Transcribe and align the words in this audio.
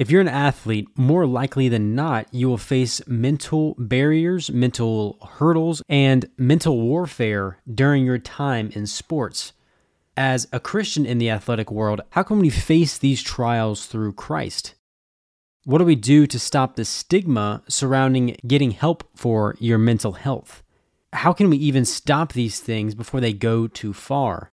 If 0.00 0.10
you're 0.10 0.22
an 0.22 0.28
athlete, 0.28 0.88
more 0.96 1.26
likely 1.26 1.68
than 1.68 1.94
not, 1.94 2.26
you 2.32 2.48
will 2.48 2.56
face 2.56 3.06
mental 3.06 3.74
barriers, 3.76 4.50
mental 4.50 5.18
hurdles, 5.32 5.82
and 5.90 6.24
mental 6.38 6.80
warfare 6.80 7.58
during 7.70 8.06
your 8.06 8.16
time 8.16 8.70
in 8.72 8.86
sports. 8.86 9.52
As 10.16 10.48
a 10.54 10.58
Christian 10.58 11.04
in 11.04 11.18
the 11.18 11.28
athletic 11.28 11.70
world, 11.70 12.00
how 12.12 12.22
can 12.22 12.38
we 12.38 12.48
face 12.48 12.96
these 12.96 13.22
trials 13.22 13.84
through 13.84 14.14
Christ? 14.14 14.74
What 15.64 15.76
do 15.80 15.84
we 15.84 15.96
do 15.96 16.26
to 16.28 16.38
stop 16.38 16.76
the 16.76 16.86
stigma 16.86 17.62
surrounding 17.68 18.38
getting 18.46 18.70
help 18.70 19.04
for 19.14 19.54
your 19.58 19.76
mental 19.76 20.12
health? 20.12 20.62
How 21.12 21.34
can 21.34 21.50
we 21.50 21.58
even 21.58 21.84
stop 21.84 22.32
these 22.32 22.58
things 22.58 22.94
before 22.94 23.20
they 23.20 23.34
go 23.34 23.66
too 23.66 23.92
far? 23.92 24.50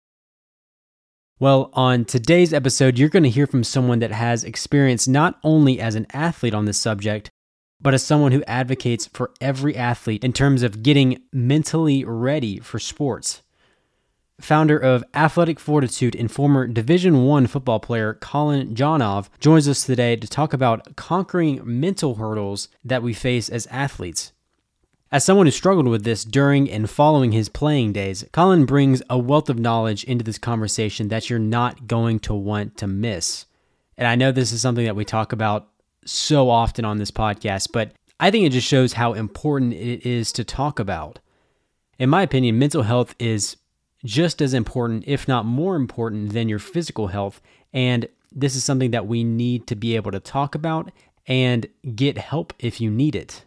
Well, 1.44 1.72
on 1.74 2.06
today's 2.06 2.54
episode, 2.54 2.98
you're 2.98 3.10
going 3.10 3.24
to 3.24 3.30
hear 3.30 3.48
from 3.48 3.66
someone 3.66 4.00
that 4.00 4.14
has 4.14 4.46
experience 4.46 5.10
not 5.10 5.42
only 5.44 5.78
as 5.78 5.94
an 5.94 6.08
athlete 6.14 6.54
on 6.54 6.64
this 6.64 6.78
subject, 6.78 7.30
but 7.82 7.94
as 7.94 8.02
someone 8.02 8.32
who 8.32 8.46
advocates 8.46 9.08
for 9.08 9.30
every 9.42 9.76
athlete 9.76 10.24
in 10.24 10.32
terms 10.32 10.64
of 10.64 10.84
getting 10.84 11.22
mentally 11.34 12.06
ready 12.06 12.60
for 12.60 12.80
sports. 12.80 13.42
Founder 14.40 14.80
of 14.80 15.04
Athletic 15.14 15.60
Fortitude 15.60 16.16
and 16.16 16.32
former 16.32 16.66
Division 16.66 17.26
1 17.26 17.48
football 17.48 17.82
player 17.82 18.14
Colin 18.14 18.74
Jonov 18.74 19.28
joins 19.42 19.68
us 19.68 19.86
today 19.86 20.16
to 20.16 20.28
talk 20.30 20.54
about 20.54 20.96
conquering 20.96 21.60
mental 21.66 22.16
hurdles 22.16 22.70
that 22.86 23.04
we 23.04 23.12
face 23.14 23.50
as 23.50 23.68
athletes. 23.68 24.32
As 25.14 25.24
someone 25.24 25.46
who 25.46 25.52
struggled 25.52 25.88
with 25.88 26.04
this 26.04 26.26
during 26.26 26.68
and 26.72 26.90
following 26.90 27.34
his 27.34 27.48
playing 27.48 27.94
days, 27.94 28.26
Colin 28.32 28.66
brings 28.66 29.04
a 29.12 29.18
wealth 29.20 29.48
of 29.48 29.60
knowledge 29.60 30.04
into 30.06 30.24
this 30.24 30.40
conversation 30.40 31.10
that 31.10 31.30
you're 31.30 31.38
not 31.38 31.86
going 31.86 32.18
to 32.22 32.34
want 32.34 32.78
to 32.78 32.88
miss. 32.88 33.46
And 33.96 34.08
I 34.08 34.16
know 34.16 34.32
this 34.32 34.52
is 34.52 34.62
something 34.62 34.86
that 34.86 34.96
we 34.96 35.06
talk 35.06 35.32
about 35.32 35.70
so 36.04 36.50
often 36.50 36.84
on 36.84 36.98
this 36.98 37.12
podcast, 37.12 37.68
but 37.72 37.92
I 38.20 38.32
think 38.32 38.48
it 38.48 38.54
just 38.54 38.68
shows 38.68 38.94
how 38.94 39.14
important 39.14 39.74
it 39.74 40.04
is 40.04 40.32
to 40.32 40.44
talk 40.44 40.80
about. 40.80 41.20
In 42.00 42.10
my 42.10 42.24
opinion, 42.24 42.58
mental 42.58 42.82
health 42.82 43.14
is 43.20 43.58
just 44.04 44.42
as 44.42 44.56
important, 44.56 45.04
if 45.06 45.28
not 45.28 45.46
more 45.46 45.76
important, 45.76 46.34
than 46.34 46.50
your 46.50 46.58
physical 46.58 47.06
health. 47.06 47.40
And 47.72 48.08
this 48.32 48.56
is 48.56 48.64
something 48.64 48.90
that 48.90 49.06
we 49.06 49.24
need 49.24 49.68
to 49.68 49.76
be 49.76 49.96
able 49.96 50.10
to 50.10 50.20
talk 50.20 50.56
about 50.56 50.92
and 51.28 51.68
get 51.94 52.18
help 52.18 52.52
if 52.58 52.82
you 52.82 52.90
need 52.90 53.16
it. 53.16 53.46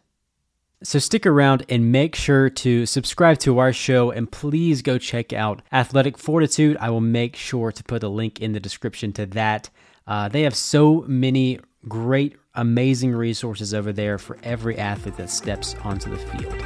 So 0.82 0.98
stick 0.98 1.24
around 1.24 1.64
and 1.70 1.90
make 1.90 2.14
sure 2.14 2.50
to 2.50 2.84
subscribe 2.84 3.38
to 3.38 3.58
our 3.58 3.72
show 3.72 4.10
and 4.10 4.30
please 4.30 4.82
go 4.82 4.98
check 4.98 5.32
out 5.32 5.62
Athletic 5.72 6.18
Fortitude. 6.18 6.76
I 6.78 6.90
will 6.90 7.00
make 7.00 7.34
sure 7.34 7.72
to 7.72 7.82
put 7.82 8.02
a 8.02 8.08
link 8.08 8.42
in 8.42 8.52
the 8.52 8.60
description 8.60 9.10
to 9.14 9.24
that. 9.24 9.70
Uh, 10.06 10.28
they 10.28 10.42
have 10.42 10.54
so 10.54 11.02
many 11.08 11.60
great, 11.88 12.36
amazing 12.54 13.12
resources 13.12 13.72
over 13.72 13.90
there 13.90 14.18
for 14.18 14.36
every 14.42 14.76
athlete 14.76 15.16
that 15.16 15.30
steps 15.30 15.74
onto 15.82 16.10
the 16.10 16.18
field. 16.18 16.60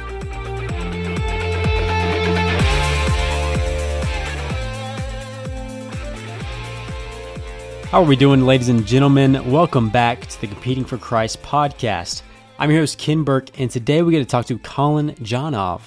How 7.85 8.01
are 8.03 8.05
we 8.05 8.17
doing, 8.17 8.41
ladies 8.41 8.67
and 8.67 8.85
gentlemen? 8.85 9.49
Welcome 9.49 9.89
back 9.89 10.27
to 10.27 10.41
the 10.41 10.47
Competing 10.47 10.83
for 10.83 10.97
Christ 10.97 11.41
podcast. 11.41 12.23
I'm 12.61 12.69
your 12.69 12.81
host, 12.81 12.99
Ken 12.99 13.23
Burke, 13.23 13.59
and 13.59 13.71
today 13.71 14.03
we 14.03 14.11
get 14.11 14.19
to 14.19 14.25
talk 14.25 14.45
to 14.45 14.59
Colin 14.59 15.15
Jonov. 15.15 15.81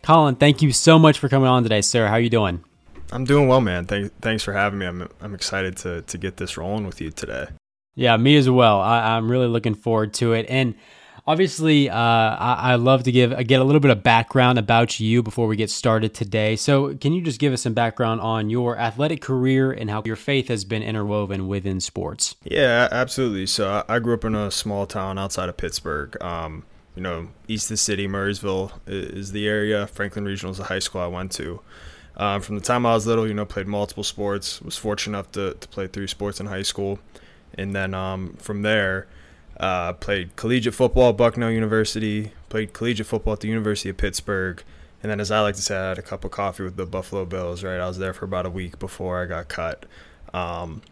Colin, 0.00 0.36
thank 0.36 0.62
you 0.62 0.72
so 0.72 0.98
much 0.98 1.18
for 1.18 1.28
coming 1.28 1.50
on 1.50 1.64
today, 1.64 1.82
sir. 1.82 2.06
How 2.06 2.14
are 2.14 2.20
you 2.20 2.30
doing? 2.30 2.64
I'm 3.12 3.26
doing 3.26 3.46
well, 3.46 3.60
man. 3.60 3.84
Th- 3.84 4.10
thanks 4.22 4.42
for 4.42 4.54
having 4.54 4.78
me. 4.78 4.86
I'm, 4.86 5.06
I'm 5.20 5.34
excited 5.34 5.76
to, 5.78 6.00
to 6.00 6.16
get 6.16 6.38
this 6.38 6.56
rolling 6.56 6.86
with 6.86 7.02
you 7.02 7.10
today. 7.10 7.48
Yeah, 7.94 8.16
me 8.16 8.36
as 8.36 8.48
well. 8.48 8.80
I, 8.80 9.18
I'm 9.18 9.30
really 9.30 9.48
looking 9.48 9.74
forward 9.74 10.14
to 10.14 10.32
it. 10.32 10.46
And 10.48 10.76
Obviously, 11.28 11.90
uh, 11.90 11.94
I, 11.94 12.56
I, 12.58 12.74
love 12.76 13.02
to 13.02 13.12
give 13.12 13.36
get 13.46 13.60
a 13.60 13.64
little 13.64 13.80
bit 13.80 13.90
of 13.90 14.02
background 14.02 14.58
about 14.58 14.98
you 14.98 15.22
before 15.22 15.46
we 15.46 15.56
get 15.56 15.68
started 15.68 16.14
today. 16.14 16.56
So, 16.56 16.94
can 16.94 17.12
you 17.12 17.20
just 17.20 17.38
give 17.38 17.52
us 17.52 17.60
some 17.60 17.74
background 17.74 18.22
on 18.22 18.48
your 18.48 18.78
athletic 18.78 19.20
career 19.20 19.70
and 19.70 19.90
how 19.90 20.02
your 20.06 20.16
faith 20.16 20.48
has 20.48 20.64
been 20.64 20.82
interwoven 20.82 21.46
within 21.46 21.80
sports? 21.80 22.34
Yeah, 22.44 22.88
absolutely. 22.90 23.44
So, 23.44 23.84
I 23.86 23.98
grew 23.98 24.14
up 24.14 24.24
in 24.24 24.34
a 24.34 24.50
small 24.50 24.86
town 24.86 25.18
outside 25.18 25.50
of 25.50 25.58
Pittsburgh. 25.58 26.16
Um, 26.22 26.64
you 26.96 27.02
know, 27.02 27.28
east 27.46 27.66
of 27.66 27.74
the 27.74 27.76
city, 27.76 28.08
Murrysville 28.08 28.72
is 28.86 29.32
the 29.32 29.46
area. 29.46 29.86
Franklin 29.86 30.24
Regional 30.24 30.52
is 30.52 30.56
the 30.56 30.64
high 30.64 30.78
school 30.78 31.02
I 31.02 31.08
went 31.08 31.32
to. 31.32 31.60
Um, 32.16 32.40
from 32.40 32.54
the 32.54 32.62
time 32.62 32.86
I 32.86 32.94
was 32.94 33.06
little, 33.06 33.28
you 33.28 33.34
know, 33.34 33.44
played 33.44 33.66
multiple 33.66 34.02
sports. 34.02 34.62
Was 34.62 34.78
fortunate 34.78 35.18
enough 35.18 35.32
to, 35.32 35.52
to 35.60 35.68
play 35.68 35.88
three 35.88 36.06
sports 36.06 36.40
in 36.40 36.46
high 36.46 36.62
school, 36.62 36.98
and 37.52 37.76
then 37.76 37.92
um, 37.92 38.32
from 38.38 38.62
there 38.62 39.08
uh, 39.58 39.92
played 39.94 40.36
collegiate 40.36 40.74
football 40.74 41.10
at 41.10 41.16
Bucknell 41.16 41.50
University, 41.50 42.32
played 42.48 42.72
collegiate 42.72 43.06
football 43.06 43.34
at 43.34 43.40
the 43.40 43.48
University 43.48 43.88
of 43.88 43.96
Pittsburgh, 43.96 44.62
and 45.02 45.10
then, 45.10 45.20
as 45.20 45.30
I 45.30 45.40
like 45.40 45.54
to 45.54 45.62
say, 45.62 45.76
I 45.76 45.90
had 45.90 45.98
a 45.98 46.02
cup 46.02 46.24
of 46.24 46.32
coffee 46.32 46.64
with 46.64 46.76
the 46.76 46.86
Buffalo 46.86 47.24
Bills. 47.24 47.62
Right, 47.62 47.78
I 47.78 47.86
was 47.86 47.98
there 47.98 48.12
for 48.12 48.24
about 48.24 48.46
a 48.46 48.50
week 48.50 48.78
before 48.78 49.22
I 49.22 49.26
got 49.26 49.48
cut. 49.48 49.86
Um, 50.34 50.82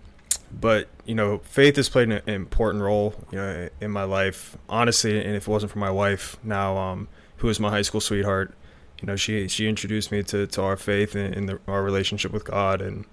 but 0.53 0.89
you 1.05 1.15
know, 1.15 1.39
faith 1.39 1.77
has 1.77 1.89
played 1.89 2.11
an 2.11 2.23
important 2.27 2.83
role, 2.83 3.15
you 3.33 3.39
know, 3.39 3.69
in 3.81 3.91
my 3.91 4.05
life. 4.05 4.57
Honestly, 4.69 5.19
and 5.19 5.35
if 5.35 5.49
it 5.49 5.51
wasn't 5.51 5.73
for 5.73 5.81
my 5.81 5.91
wife, 5.91 6.37
now 6.45 6.77
um, 6.77 7.09
who 7.39 7.49
was 7.49 7.59
my 7.59 7.71
high 7.71 7.83
school 7.83 8.01
sweetheart, 8.01 8.55
you 9.01 9.07
know, 9.07 9.17
she 9.17 9.49
she 9.49 9.69
introduced 9.69 10.13
me 10.13 10.23
to, 10.23 10.47
to 10.47 10.63
our 10.63 10.77
faith 10.77 11.17
and, 11.17 11.35
in 11.35 11.47
the, 11.47 11.59
our 11.67 11.83
relationship 11.83 12.33
with 12.33 12.45
God, 12.45 12.81
and 12.81 13.07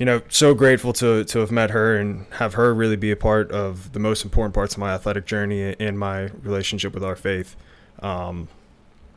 you 0.00 0.06
know, 0.06 0.22
so 0.30 0.54
grateful 0.54 0.94
to 0.94 1.24
to 1.24 1.40
have 1.40 1.52
met 1.52 1.70
her 1.70 1.94
and 1.98 2.24
have 2.32 2.54
her 2.54 2.72
really 2.74 2.96
be 2.96 3.10
a 3.10 3.16
part 3.16 3.52
of 3.52 3.92
the 3.92 3.98
most 3.98 4.24
important 4.24 4.54
parts 4.54 4.72
of 4.72 4.78
my 4.78 4.94
athletic 4.94 5.26
journey 5.26 5.76
and 5.78 5.98
my 5.98 6.30
relationship 6.42 6.94
with 6.94 7.04
our 7.04 7.14
faith. 7.14 7.54
Um, 8.00 8.48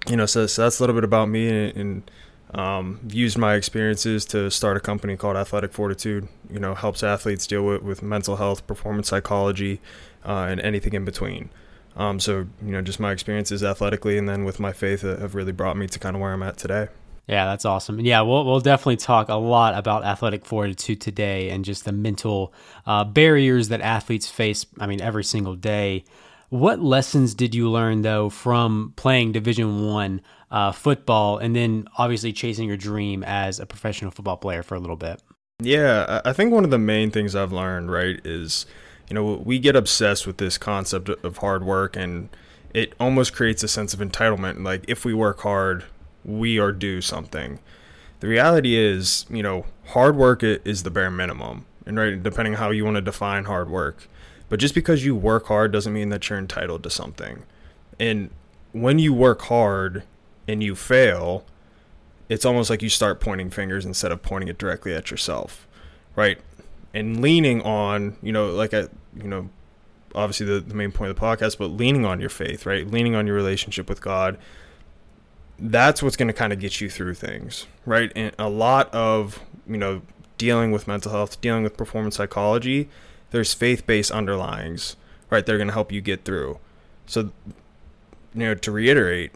you 0.10 0.18
know, 0.18 0.26
so, 0.26 0.46
so, 0.46 0.64
that's 0.64 0.80
a 0.80 0.84
little 0.84 0.94
bit 0.94 1.06
about 1.06 1.30
me 1.30 1.48
and, 1.48 1.78
and 1.78 2.12
um, 2.60 3.00
used 3.08 3.38
my 3.38 3.54
experiences 3.54 4.26
to 4.26 4.52
start 4.52 4.76
a 4.76 4.82
company 4.82 5.16
called 5.16 5.38
Athletic 5.38 5.72
Fortitude. 5.72 6.28
You 6.52 6.60
know, 6.60 6.76
helps 6.76 7.02
athletes 7.02 7.48
deal 7.48 7.64
with, 7.64 7.82
with 7.82 8.04
mental 8.04 8.36
health, 8.36 8.68
performance 8.68 9.08
psychology, 9.08 9.80
uh, 10.26 10.48
and 10.50 10.60
anything 10.60 10.92
in 10.92 11.06
between. 11.06 11.50
Um, 11.96 12.20
so, 12.20 12.48
you 12.62 12.72
know, 12.74 12.82
just 12.82 13.00
my 13.00 13.14
experiences 13.14 13.64
athletically 13.64 14.18
and 14.18 14.28
then 14.28 14.44
with 14.44 14.60
my 14.60 14.74
faith 14.74 15.04
have 15.04 15.34
really 15.34 15.54
brought 15.54 15.78
me 15.78 15.88
to 15.88 15.98
kind 15.98 16.18
of 16.18 16.22
where 16.22 16.34
I'm 16.34 16.44
at 16.44 16.58
today. 16.58 16.90
Yeah, 17.28 17.46
that's 17.46 17.64
awesome. 17.64 18.00
Yeah, 18.02 18.22
we'll 18.22 18.46
we'll 18.46 18.60
definitely 18.60 18.98
talk 18.98 19.30
a 19.30 19.36
lot 19.36 19.76
about 19.76 20.04
athletic 20.04 20.46
fortitude 20.46 21.00
today 21.00 21.50
and 21.50 21.64
just 21.64 21.86
the 21.86 21.94
mental 21.94 22.54
uh, 22.86 23.06
barriers 23.06 23.70
that 23.70 23.82
athletes 23.82 24.30
face. 24.30 24.66
I 24.80 24.88
mean, 24.88 25.02
every 25.02 25.24
single 25.24 25.56
day. 25.56 26.04
What 26.50 26.82
lessons 26.82 27.34
did 27.34 27.56
you 27.56 27.70
learn 27.70 28.04
though 28.04 28.30
from 28.30 28.94
playing 28.96 29.32
Division 29.32 29.88
One 29.88 30.22
uh, 30.52 30.72
football 30.72 31.38
and 31.40 31.56
then 31.56 31.88
obviously 31.98 32.32
chasing 32.32 32.68
your 32.68 32.78
dream 32.78 33.24
as 33.24 33.60
a 33.60 33.66
professional 33.66 34.12
football 34.12 34.38
player 34.38 34.62
for 34.62 34.76
a 34.76 34.80
little 34.80 34.98
bit? 34.98 35.22
Yeah, 35.60 36.22
I 36.26 36.34
think 36.34 36.52
one 36.54 36.64
of 36.64 36.72
the 36.72 36.78
main 36.78 37.10
things 37.10 37.36
I've 37.36 37.54
learned 37.54 37.92
right 37.92 38.20
is, 38.26 38.66
you 39.10 39.16
know, 39.16 39.42
we 39.44 39.60
get 39.60 39.76
obsessed 39.76 40.28
with 40.28 40.38
this 40.38 40.58
concept 40.58 41.10
of 41.10 41.38
hard 41.38 41.64
work 41.64 41.96
and 41.96 42.30
it 42.74 42.94
almost 43.00 43.34
creates 43.34 43.64
a 43.64 43.68
sense 43.68 43.94
of 43.94 44.00
entitlement. 44.00 44.64
Like 44.64 44.84
if 44.88 45.06
we 45.06 45.14
work 45.14 45.40
hard, 45.42 45.86
we 46.26 46.60
are 46.60 46.72
due 46.72 47.02
something. 47.02 47.60
The 48.20 48.28
reality 48.28 48.76
is, 48.76 49.26
you 49.30 49.44
know, 49.44 49.66
hard 49.88 50.16
work 50.16 50.44
is 50.44 50.84
the 50.84 50.92
bare 50.92 51.12
minimum, 51.12 51.66
and 51.86 51.98
right, 51.98 52.22
depending 52.22 52.54
how 52.54 52.72
you 52.72 52.86
want 52.86 52.96
to 52.96 53.02
define 53.02 53.46
hard 53.46 53.70
work. 53.70 54.08
But 54.50 54.60
just 54.60 54.76
because 54.76 55.04
you 55.04 55.16
work 55.16 55.48
hard 55.48 55.72
doesn't 55.72 55.94
mean 55.94 56.10
that 56.10 56.30
you're 56.30 56.40
entitled 56.40 56.84
to 56.84 56.90
something. 56.90 57.44
And 58.00 58.30
when 58.72 59.00
you 59.00 59.14
work 59.14 59.44
hard 59.44 60.04
and 60.48 60.64
you 60.64 60.76
fail, 60.76 61.46
it's 62.30 62.46
almost 62.46 62.70
like 62.70 62.82
you 62.82 62.90
start 62.90 63.20
pointing 63.20 63.50
fingers 63.50 63.86
instead 63.86 64.12
of 64.12 64.22
pointing 64.22 64.48
it 64.48 64.58
directly 64.58 64.94
at 64.94 65.12
yourself, 65.12 65.68
right? 66.16 66.40
And 66.94 67.22
leaning 67.22 67.62
on, 67.62 68.18
you 68.22 68.32
know, 68.32 68.52
like 68.52 68.74
I, 68.74 68.88
you 69.16 69.28
know, 69.28 69.50
obviously 70.16 70.46
the, 70.46 70.60
the 70.60 70.76
main 70.76 70.92
point 70.92 71.10
of 71.10 71.16
the 71.16 71.22
podcast, 71.22 71.58
but 71.58 71.68
leaning 71.68 72.06
on 72.06 72.20
your 72.20 72.30
faith, 72.30 72.66
right? 72.66 72.88
Leaning 72.88 73.16
on 73.16 73.28
your 73.28 73.36
relationship 73.36 73.90
with 73.90 74.02
God, 74.02 74.38
that's 75.60 76.02
what's 76.02 76.16
going 76.16 76.28
to 76.28 76.34
kind 76.34 76.54
of 76.54 76.60
get 76.60 76.82
you 76.82 76.90
through 76.90 77.14
things, 77.16 77.68
right? 77.86 78.12
And 78.16 78.34
a 78.40 78.50
lot 78.50 78.94
of, 78.94 79.40
you 79.68 79.78
know, 79.78 80.02
dealing 80.38 80.72
with 80.72 80.88
mental 80.88 81.12
health, 81.12 81.40
dealing 81.42 81.64
with 81.64 81.78
performance 81.78 82.16
psychology, 82.16 82.90
there's 83.32 83.54
faith 83.54 83.86
based 83.86 84.12
underlyings, 84.12 84.96
right? 85.30 85.46
They're 85.46 85.58
going 85.58 85.68
to 85.68 85.74
help 85.74 85.92
you 85.92 86.02
get 86.02 86.26
through. 86.26 86.60
So, 87.06 87.32
you 88.34 88.46
know, 88.46 88.56
to 88.56 88.72
reiterate, 88.72 89.32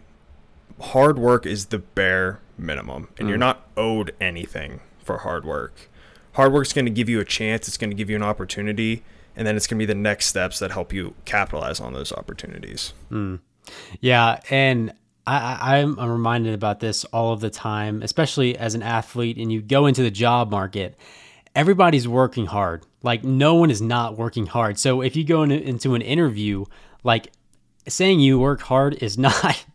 hard 0.79 1.19
work 1.19 1.45
is 1.45 1.67
the 1.67 1.79
bare 1.79 2.39
minimum, 2.57 3.09
and 3.17 3.27
mm. 3.27 3.29
you're 3.29 3.37
not 3.37 3.67
owed 3.75 4.13
anything 4.19 4.79
for 5.03 5.19
hard 5.19 5.45
work. 5.45 5.89
Hard 6.33 6.53
work 6.53 6.67
is 6.67 6.73
going 6.73 6.85
to 6.85 6.91
give 6.91 7.09
you 7.09 7.19
a 7.19 7.25
chance, 7.25 7.67
it's 7.67 7.77
going 7.77 7.89
to 7.89 7.95
give 7.95 8.09
you 8.09 8.15
an 8.15 8.23
opportunity, 8.23 9.03
and 9.35 9.47
then 9.47 9.55
it's 9.55 9.67
going 9.67 9.77
to 9.77 9.81
be 9.81 9.85
the 9.85 9.95
next 9.95 10.27
steps 10.27 10.59
that 10.59 10.71
help 10.71 10.93
you 10.93 11.13
capitalize 11.25 11.79
on 11.79 11.93
those 11.93 12.11
opportunities. 12.11 12.93
Mm. 13.11 13.39
Yeah. 13.99 14.39
And 14.49 14.93
I, 15.27 15.77
I'm, 15.79 15.99
I'm 15.99 16.09
reminded 16.09 16.53
about 16.53 16.79
this 16.79 17.03
all 17.05 17.33
of 17.33 17.41
the 17.41 17.49
time, 17.49 18.01
especially 18.01 18.57
as 18.57 18.75
an 18.75 18.83
athlete, 18.83 19.37
and 19.37 19.51
you 19.51 19.61
go 19.61 19.85
into 19.85 20.01
the 20.01 20.11
job 20.11 20.49
market, 20.49 20.97
everybody's 21.53 22.07
working 22.07 22.45
hard. 22.45 22.85
Like 23.03 23.23
no 23.23 23.55
one 23.55 23.69
is 23.69 23.81
not 23.81 24.17
working 24.17 24.45
hard. 24.45 24.79
So 24.79 25.01
if 25.01 25.15
you 25.15 25.23
go 25.23 25.43
in, 25.43 25.51
into 25.51 25.95
an 25.95 26.01
interview, 26.01 26.65
like 27.03 27.33
saying 27.87 28.21
you 28.21 28.39
work 28.39 28.61
hard 28.61 28.95
is 29.03 29.17
not 29.17 29.65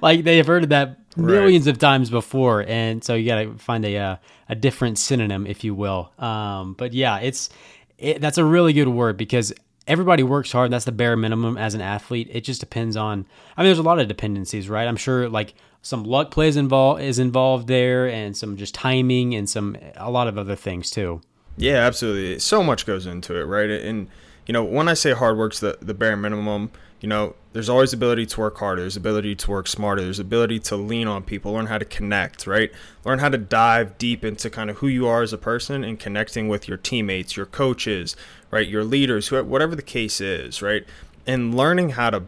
like 0.00 0.24
they 0.24 0.36
have 0.36 0.46
heard 0.46 0.64
of 0.64 0.68
that 0.68 0.98
millions 1.16 1.66
right. 1.66 1.72
of 1.72 1.78
times 1.78 2.10
before, 2.10 2.64
and 2.66 3.02
so 3.02 3.14
you 3.14 3.26
got 3.26 3.42
to 3.42 3.58
find 3.58 3.84
a 3.84 3.96
uh, 3.96 4.16
a 4.48 4.54
different 4.54 4.98
synonym, 4.98 5.46
if 5.46 5.64
you 5.64 5.74
will. 5.74 6.12
Um, 6.18 6.74
but 6.74 6.92
yeah, 6.92 7.18
it's 7.18 7.50
it, 7.98 8.20
that's 8.20 8.38
a 8.38 8.44
really 8.44 8.72
good 8.72 8.88
word 8.88 9.16
because 9.16 9.52
everybody 9.90 10.22
works 10.22 10.52
hard. 10.52 10.70
That's 10.70 10.84
the 10.84 10.92
bare 10.92 11.16
minimum 11.16 11.58
as 11.58 11.74
an 11.74 11.80
athlete. 11.80 12.28
It 12.30 12.42
just 12.42 12.60
depends 12.60 12.96
on. 12.96 13.26
I 13.56 13.62
mean, 13.62 13.68
there's 13.68 13.78
a 13.78 13.82
lot 13.82 13.98
of 13.98 14.06
dependencies, 14.06 14.68
right? 14.68 14.86
I'm 14.86 14.96
sure 14.96 15.28
like 15.28 15.54
some 15.82 16.04
luck 16.04 16.30
plays 16.30 16.56
involved 16.56 17.02
is 17.02 17.18
involved 17.18 17.66
there, 17.66 18.08
and 18.08 18.36
some 18.36 18.56
just 18.56 18.74
timing 18.74 19.34
and 19.34 19.50
some 19.50 19.76
a 19.96 20.10
lot 20.10 20.28
of 20.28 20.38
other 20.38 20.56
things 20.56 20.90
too. 20.90 21.20
Yeah, 21.56 21.78
absolutely. 21.78 22.38
So 22.38 22.62
much 22.62 22.86
goes 22.86 23.04
into 23.04 23.34
it, 23.36 23.42
right? 23.42 23.68
And 23.68 24.08
you 24.46 24.52
know, 24.52 24.64
when 24.64 24.88
I 24.88 24.94
say 24.94 25.12
hard 25.12 25.36
work's 25.36 25.58
the 25.58 25.76
the 25.82 25.94
bare 25.94 26.16
minimum, 26.16 26.70
you 27.00 27.08
know, 27.08 27.34
there's 27.52 27.68
always 27.68 27.92
ability 27.92 28.26
to 28.26 28.40
work 28.40 28.58
harder, 28.58 28.82
there's 28.82 28.96
ability 28.96 29.34
to 29.34 29.50
work 29.50 29.66
smarter, 29.66 30.02
there's 30.02 30.18
ability 30.18 30.58
to 30.60 30.76
lean 30.76 31.08
on 31.08 31.22
people, 31.22 31.52
learn 31.52 31.66
how 31.66 31.78
to 31.78 31.84
connect, 31.84 32.46
right? 32.46 32.70
Learn 33.04 33.18
how 33.18 33.28
to 33.28 33.38
dive 33.38 33.98
deep 33.98 34.24
into 34.24 34.50
kind 34.50 34.70
of 34.70 34.76
who 34.78 34.86
you 34.86 35.06
are 35.08 35.22
as 35.22 35.32
a 35.32 35.38
person 35.38 35.82
and 35.82 35.98
connecting 35.98 36.48
with 36.48 36.68
your 36.68 36.76
teammates, 36.76 37.36
your 37.36 37.46
coaches, 37.46 38.16
right? 38.50 38.68
Your 38.68 38.84
leaders, 38.84 39.32
whatever 39.32 39.74
the 39.74 39.82
case 39.82 40.20
is, 40.20 40.62
right? 40.62 40.84
And 41.26 41.54
learning 41.54 41.90
how 41.90 42.10
to 42.10 42.24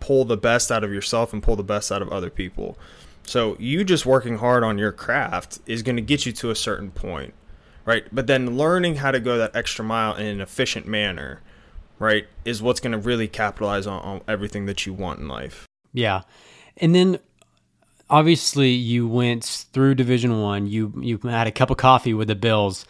pull 0.00 0.24
the 0.24 0.36
best 0.36 0.72
out 0.72 0.84
of 0.84 0.92
yourself 0.92 1.32
and 1.32 1.42
pull 1.42 1.56
the 1.56 1.62
best 1.62 1.92
out 1.92 2.02
of 2.02 2.08
other 2.10 2.30
people. 2.30 2.78
So 3.24 3.56
you 3.58 3.84
just 3.84 4.06
working 4.06 4.38
hard 4.38 4.64
on 4.64 4.78
your 4.78 4.92
craft 4.92 5.60
is 5.66 5.82
going 5.82 5.96
to 5.96 6.02
get 6.02 6.26
you 6.26 6.32
to 6.32 6.50
a 6.50 6.56
certain 6.56 6.90
point, 6.90 7.34
right? 7.84 8.04
But 8.12 8.26
then 8.26 8.56
learning 8.56 8.96
how 8.96 9.10
to 9.10 9.20
go 9.20 9.38
that 9.38 9.54
extra 9.54 9.84
mile 9.84 10.14
in 10.16 10.26
an 10.26 10.40
efficient 10.40 10.86
manner, 10.86 11.40
right, 12.02 12.26
is 12.44 12.60
what's 12.60 12.80
going 12.80 12.92
to 12.92 12.98
really 12.98 13.28
capitalize 13.28 13.86
on, 13.86 14.02
on 14.02 14.20
everything 14.26 14.66
that 14.66 14.84
you 14.84 14.92
want 14.92 15.20
in 15.20 15.28
life. 15.28 15.66
Yeah, 15.92 16.22
and 16.76 16.94
then 16.94 17.18
obviously 18.10 18.70
you 18.70 19.08
went 19.08 19.44
through 19.72 19.94
Division 19.94 20.40
One. 20.40 20.66
You 20.66 20.92
you 21.00 21.18
had 21.18 21.46
a 21.46 21.52
cup 21.52 21.70
of 21.70 21.76
coffee 21.76 22.12
with 22.12 22.28
the 22.28 22.34
Bills. 22.34 22.84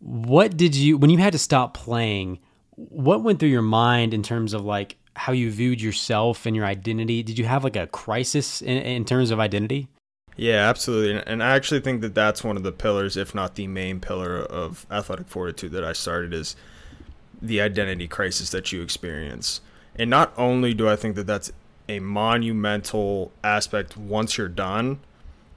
What 0.00 0.56
did 0.56 0.74
you 0.74 0.96
when 0.98 1.10
you 1.10 1.18
had 1.18 1.32
to 1.32 1.38
stop 1.38 1.74
playing? 1.74 2.40
What 2.74 3.22
went 3.22 3.38
through 3.38 3.50
your 3.50 3.62
mind 3.62 4.12
in 4.12 4.22
terms 4.22 4.52
of 4.52 4.64
like 4.64 4.96
how 5.14 5.32
you 5.32 5.50
viewed 5.50 5.80
yourself 5.80 6.46
and 6.46 6.56
your 6.56 6.66
identity? 6.66 7.22
Did 7.22 7.38
you 7.38 7.44
have 7.44 7.64
like 7.64 7.76
a 7.76 7.86
crisis 7.86 8.62
in, 8.62 8.78
in 8.78 9.04
terms 9.04 9.30
of 9.30 9.40
identity? 9.40 9.88
Yeah, 10.36 10.68
absolutely. 10.68 11.22
And 11.26 11.42
I 11.42 11.56
actually 11.56 11.80
think 11.80 12.02
that 12.02 12.14
that's 12.14 12.44
one 12.44 12.58
of 12.58 12.62
the 12.62 12.72
pillars, 12.72 13.16
if 13.16 13.34
not 13.34 13.54
the 13.54 13.66
main 13.66 14.00
pillar 14.00 14.36
of 14.36 14.86
athletic 14.90 15.28
fortitude 15.28 15.72
that 15.72 15.84
I 15.84 15.94
started 15.94 16.34
is 16.34 16.56
the 17.40 17.60
identity 17.60 18.08
crisis 18.08 18.50
that 18.50 18.72
you 18.72 18.82
experience. 18.82 19.60
And 19.94 20.10
not 20.10 20.32
only 20.36 20.74
do 20.74 20.88
I 20.88 20.96
think 20.96 21.16
that 21.16 21.26
that's 21.26 21.52
a 21.88 22.00
monumental 22.00 23.32
aspect 23.44 23.96
once 23.96 24.36
you're 24.36 24.48
done, 24.48 25.00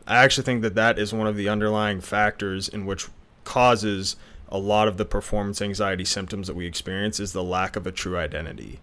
I 0.08 0.18
actually 0.18 0.44
think 0.44 0.62
that 0.62 0.76
that 0.76 0.98
is 0.98 1.14
one 1.14 1.28
of 1.28 1.36
the 1.36 1.50
underlying 1.50 2.02
factors 2.02 2.68
in 2.68 2.86
which 2.86 3.08
causes 3.44 4.16
a 4.50 4.58
lot 4.58 4.88
of 4.88 4.98
the 4.98 5.06
performance 5.06 5.62
anxiety 5.62 6.06
symptoms 6.06 6.48
that 6.48 6.56
we 6.56 6.66
experience 6.66 7.20
is 7.20 7.34
the 7.34 7.44
lack 7.44 7.76
of 7.76 7.86
a 7.86 7.92
true 7.92 8.18
identity 8.18 8.80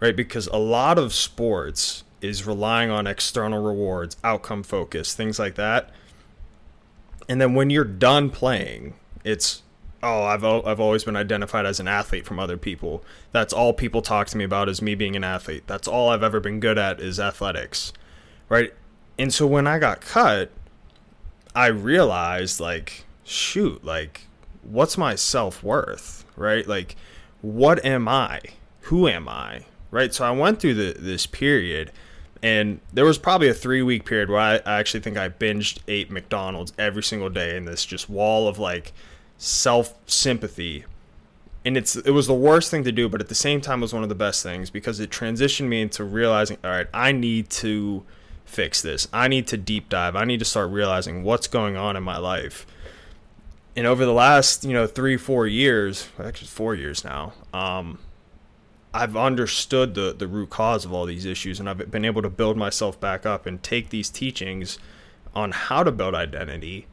right? 0.00 0.16
Because 0.16 0.46
a 0.48 0.56
lot 0.56 0.98
of 0.98 1.14
sports 1.14 2.02
is 2.20 2.46
relying 2.46 2.90
on 2.90 3.06
external 3.06 3.62
rewards, 3.62 4.16
outcome 4.24 4.62
focus, 4.62 5.14
things 5.14 5.38
like 5.38 5.54
that. 5.54 5.90
And 7.28 7.40
then 7.40 7.54
when 7.54 7.70
you're 7.70 7.84
done 7.84 8.30
playing, 8.30 8.94
it's 9.22 9.62
oh, 10.02 10.24
I've 10.24 10.44
I've 10.44 10.80
always 10.80 11.04
been 11.04 11.16
identified 11.16 11.66
as 11.66 11.80
an 11.80 11.88
athlete 11.88 12.24
from 12.24 12.38
other 12.38 12.56
people. 12.56 13.04
That's 13.32 13.52
all 13.52 13.72
people 13.72 14.02
talk 14.02 14.28
to 14.28 14.36
me 14.36 14.44
about 14.44 14.68
is 14.68 14.82
me 14.82 14.94
being 14.94 15.16
an 15.16 15.24
athlete. 15.24 15.64
That's 15.66 15.88
all 15.88 16.10
I've 16.10 16.22
ever 16.22 16.40
been 16.40 16.60
good 16.60 16.78
at 16.78 17.00
is 17.00 17.20
athletics. 17.20 17.92
Right? 18.48 18.72
And 19.18 19.32
so 19.32 19.46
when 19.46 19.66
I 19.66 19.78
got 19.78 20.00
cut, 20.00 20.50
I 21.54 21.66
realized 21.66 22.60
like 22.60 23.04
shoot, 23.24 23.84
like 23.84 24.22
what's 24.62 24.98
my 24.98 25.14
self-worth, 25.14 26.24
right? 26.36 26.66
Like 26.66 26.96
what 27.42 27.84
am 27.84 28.08
I? 28.08 28.40
Who 28.82 29.08
am 29.08 29.28
I? 29.28 29.64
right? 29.90 30.14
So 30.14 30.24
I 30.24 30.30
went 30.30 30.60
through 30.60 30.74
the, 30.74 30.96
this 30.98 31.26
period, 31.26 31.92
and 32.42 32.80
there 32.92 33.04
was 33.04 33.18
probably 33.18 33.48
a 33.48 33.54
three 33.54 33.82
week 33.82 34.04
period 34.04 34.30
where 34.30 34.40
I, 34.40 34.56
I 34.56 34.78
actually 34.78 35.00
think 35.00 35.16
I 35.16 35.28
binged 35.28 35.80
ate 35.88 36.10
McDonald's 36.10 36.72
every 36.78 37.02
single 37.02 37.28
day 37.28 37.56
in 37.56 37.64
this 37.64 37.84
just 37.84 38.08
wall 38.08 38.48
of 38.48 38.58
like 38.58 38.92
self 39.40 39.94
sympathy. 40.06 40.84
And 41.64 41.76
it's 41.76 41.96
it 41.96 42.10
was 42.10 42.26
the 42.26 42.34
worst 42.34 42.70
thing 42.70 42.84
to 42.84 42.92
do, 42.92 43.08
but 43.08 43.20
at 43.20 43.28
the 43.28 43.34
same 43.34 43.60
time, 43.60 43.80
it 43.80 43.82
was 43.82 43.92
one 43.92 44.02
of 44.02 44.08
the 44.08 44.14
best 44.14 44.42
things 44.42 44.70
because 44.70 45.00
it 45.00 45.10
transitioned 45.10 45.68
me 45.68 45.82
into 45.82 46.04
realizing, 46.04 46.58
all 46.62 46.70
right, 46.70 46.86
I 46.94 47.12
need 47.12 47.50
to 47.50 48.04
fix 48.44 48.80
this. 48.80 49.08
I 49.12 49.28
need 49.28 49.46
to 49.48 49.56
deep 49.56 49.88
dive. 49.88 50.14
I 50.14 50.24
need 50.24 50.38
to 50.38 50.44
start 50.44 50.70
realizing 50.70 51.22
what's 51.22 51.48
going 51.48 51.76
on 51.76 51.96
in 51.96 52.02
my 52.02 52.18
life. 52.18 52.66
And 53.76 53.86
over 53.86 54.04
the 54.04 54.12
last, 54.12 54.64
you 54.64 54.72
know, 54.72 54.86
three, 54.86 55.16
four 55.16 55.46
years, 55.46 56.08
actually 56.22 56.48
four 56.48 56.74
years 56.74 57.04
now, 57.04 57.32
um, 57.52 57.98
I've 58.92 59.16
understood 59.16 59.94
the 59.94 60.14
the 60.16 60.26
root 60.26 60.50
cause 60.50 60.84
of 60.84 60.92
all 60.92 61.06
these 61.06 61.24
issues, 61.24 61.60
and 61.60 61.68
I've 61.68 61.90
been 61.90 62.04
able 62.04 62.22
to 62.22 62.30
build 62.30 62.56
myself 62.56 62.98
back 63.00 63.24
up 63.24 63.46
and 63.46 63.62
take 63.62 63.90
these 63.90 64.10
teachings 64.10 64.78
on 65.34 65.52
how 65.52 65.84
to 65.84 65.92
build 65.92 66.14
identity 66.14 66.86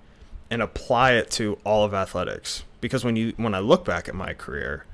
and 0.50 0.62
apply 0.62 1.14
it 1.14 1.30
to 1.32 1.58
all 1.64 1.84
of 1.84 1.94
athletics. 1.94 2.64
Because 2.82 3.04
when 3.04 3.16
you 3.16 3.34
when 3.38 3.56
I 3.56 3.60
look 3.60 3.86
back 3.86 4.08
at 4.08 4.16
my 4.16 4.34
career, 4.34 4.86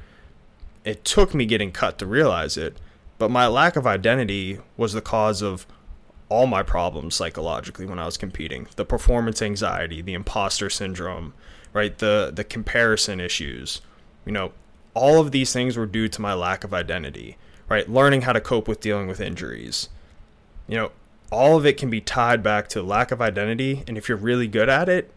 it 0.84 1.04
took 1.06 1.34
me 1.34 1.46
getting 1.46 1.72
cut 1.72 1.98
to 2.00 2.06
realize 2.06 2.58
it, 2.58 2.78
but 3.18 3.32
my 3.32 3.48
lack 3.48 3.76
of 3.76 3.88
identity 3.88 4.60
was 4.78 4.94
the 4.94 5.02
cause 5.02 5.42
of 5.42 5.66
all 6.30 6.48
my 6.48 6.64
problems 6.64 7.16
psychologically 7.16 7.86
when 7.86 8.00
I 8.00 8.06
was 8.06 8.18
competing. 8.18 8.68
The 8.76 8.86
performance 8.86 9.42
anxiety, 9.42 10.02
the 10.02 10.14
imposter 10.14 10.70
syndrome, 10.70 11.34
right? 11.74 11.98
The 11.98 12.32
the 12.34 12.44
comparison 12.44 13.20
issues. 13.20 13.82
You 14.26 14.32
know, 14.32 14.54
all 14.94 15.20
of 15.20 15.32
these 15.32 15.54
things 15.54 15.78
were 15.78 15.86
due 15.86 16.08
to 16.08 16.22
my 16.22 16.34
lack 16.34 16.64
of 16.64 16.74
identity, 16.74 17.38
right? 17.70 17.90
Learning 17.90 18.22
how 18.22 18.34
to 18.34 18.42
cope 18.42 18.68
with 18.68 18.80
dealing 18.80 19.08
with 19.08 19.20
injuries. 19.20 19.90
You 20.68 20.78
know, 20.78 20.92
all 21.32 21.58
of 21.58 21.66
it 21.66 21.78
can 21.78 21.90
be 21.90 22.00
tied 22.00 22.42
back 22.42 22.68
to 22.70 22.82
lack 22.82 23.12
of 23.12 23.22
identity. 23.22 23.84
And 23.88 23.98
if 23.98 24.08
you're 24.08 24.18
really 24.18 24.48
good 24.48 24.70
at 24.70 24.88
it, 24.88 25.12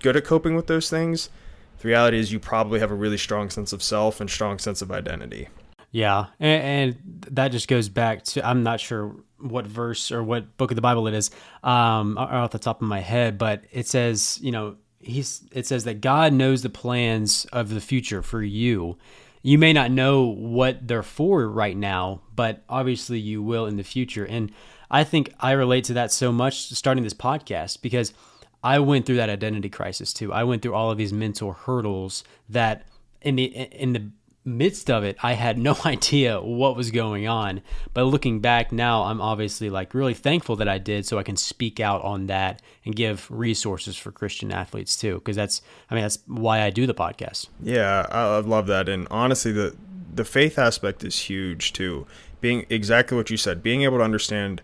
good 0.00 0.16
at 0.16 0.24
coping 0.24 0.54
with 0.54 0.66
those 0.66 0.90
things, 0.90 1.30
the 1.78 1.88
reality 1.88 2.18
is 2.18 2.32
you 2.32 2.40
probably 2.40 2.80
have 2.80 2.90
a 2.90 2.94
really 2.94 3.18
strong 3.18 3.50
sense 3.50 3.72
of 3.72 3.82
self 3.82 4.20
and 4.20 4.30
strong 4.30 4.58
sense 4.58 4.82
of 4.82 4.90
identity. 4.90 5.48
Yeah. 5.90 6.26
And, 6.40 6.62
and 6.62 7.20
that 7.32 7.48
just 7.48 7.68
goes 7.68 7.88
back 7.88 8.24
to, 8.24 8.46
I'm 8.46 8.62
not 8.62 8.80
sure 8.80 9.14
what 9.38 9.66
verse 9.66 10.10
or 10.10 10.22
what 10.22 10.56
book 10.56 10.70
of 10.70 10.74
the 10.74 10.82
Bible 10.82 11.06
it 11.06 11.14
is 11.14 11.30
um, 11.62 12.18
off 12.18 12.50
the 12.50 12.58
top 12.58 12.82
of 12.82 12.88
my 12.88 13.00
head, 13.00 13.38
but 13.38 13.64
it 13.70 13.86
says, 13.86 14.38
you 14.42 14.50
know, 14.50 14.76
he's 14.98 15.42
it 15.52 15.66
says 15.66 15.84
that 15.84 16.00
God 16.00 16.32
knows 16.32 16.62
the 16.62 16.70
plans 16.70 17.44
of 17.52 17.68
the 17.68 17.80
future 17.80 18.22
for 18.22 18.42
you. 18.42 18.96
You 19.42 19.58
may 19.58 19.72
not 19.74 19.90
know 19.90 20.24
what 20.24 20.88
they're 20.88 21.02
for 21.02 21.46
right 21.48 21.76
now, 21.76 22.22
but 22.34 22.64
obviously 22.68 23.18
you 23.18 23.42
will 23.42 23.66
in 23.66 23.76
the 23.76 23.84
future. 23.84 24.24
And 24.24 24.50
I 24.90 25.04
think 25.04 25.32
I 25.38 25.52
relate 25.52 25.84
to 25.84 25.94
that 25.94 26.12
so 26.12 26.32
much 26.32 26.72
starting 26.72 27.04
this 27.04 27.14
podcast 27.14 27.82
because 27.82 28.14
I 28.64 28.78
went 28.78 29.04
through 29.04 29.16
that 29.16 29.28
identity 29.28 29.68
crisis 29.68 30.12
too. 30.14 30.32
I 30.32 30.42
went 30.42 30.62
through 30.62 30.74
all 30.74 30.90
of 30.90 30.96
these 30.96 31.12
mental 31.12 31.52
hurdles 31.52 32.24
that 32.48 32.86
in 33.20 33.36
the 33.36 33.44
in 33.44 33.92
the 33.92 34.10
midst 34.44 34.90
of 34.90 35.04
it, 35.04 35.16
I 35.22 35.34
had 35.34 35.58
no 35.58 35.76
idea 35.84 36.40
what 36.40 36.76
was 36.76 36.90
going 36.90 37.28
on. 37.28 37.60
But 37.92 38.04
looking 38.04 38.40
back 38.40 38.72
now, 38.72 39.04
I'm 39.04 39.20
obviously 39.20 39.70
like 39.70 39.94
really 39.94 40.14
thankful 40.14 40.56
that 40.56 40.68
I 40.68 40.78
did 40.78 41.06
so 41.06 41.18
I 41.18 41.22
can 41.22 41.36
speak 41.36 41.78
out 41.78 42.02
on 42.02 42.26
that 42.26 42.62
and 42.84 42.96
give 42.96 43.30
resources 43.30 43.96
for 43.96 44.12
Christian 44.12 44.50
athletes 44.50 44.96
too. 44.96 45.14
Because 45.14 45.36
that's, 45.36 45.62
I 45.90 45.94
mean, 45.94 46.02
that's 46.02 46.18
why 46.26 46.62
I 46.62 46.70
do 46.70 46.86
the 46.86 46.94
podcast. 46.94 47.48
Yeah, 47.62 48.06
I 48.10 48.38
love 48.38 48.66
that. 48.68 48.88
And 48.88 49.06
honestly, 49.10 49.52
the, 49.52 49.76
the 50.12 50.24
faith 50.24 50.58
aspect 50.58 51.04
is 51.04 51.18
huge 51.18 51.72
too. 51.72 52.06
Being 52.40 52.66
exactly 52.68 53.16
what 53.16 53.30
you 53.30 53.36
said, 53.36 53.62
being 53.62 53.82
able 53.82 53.98
to 53.98 54.04
understand 54.04 54.60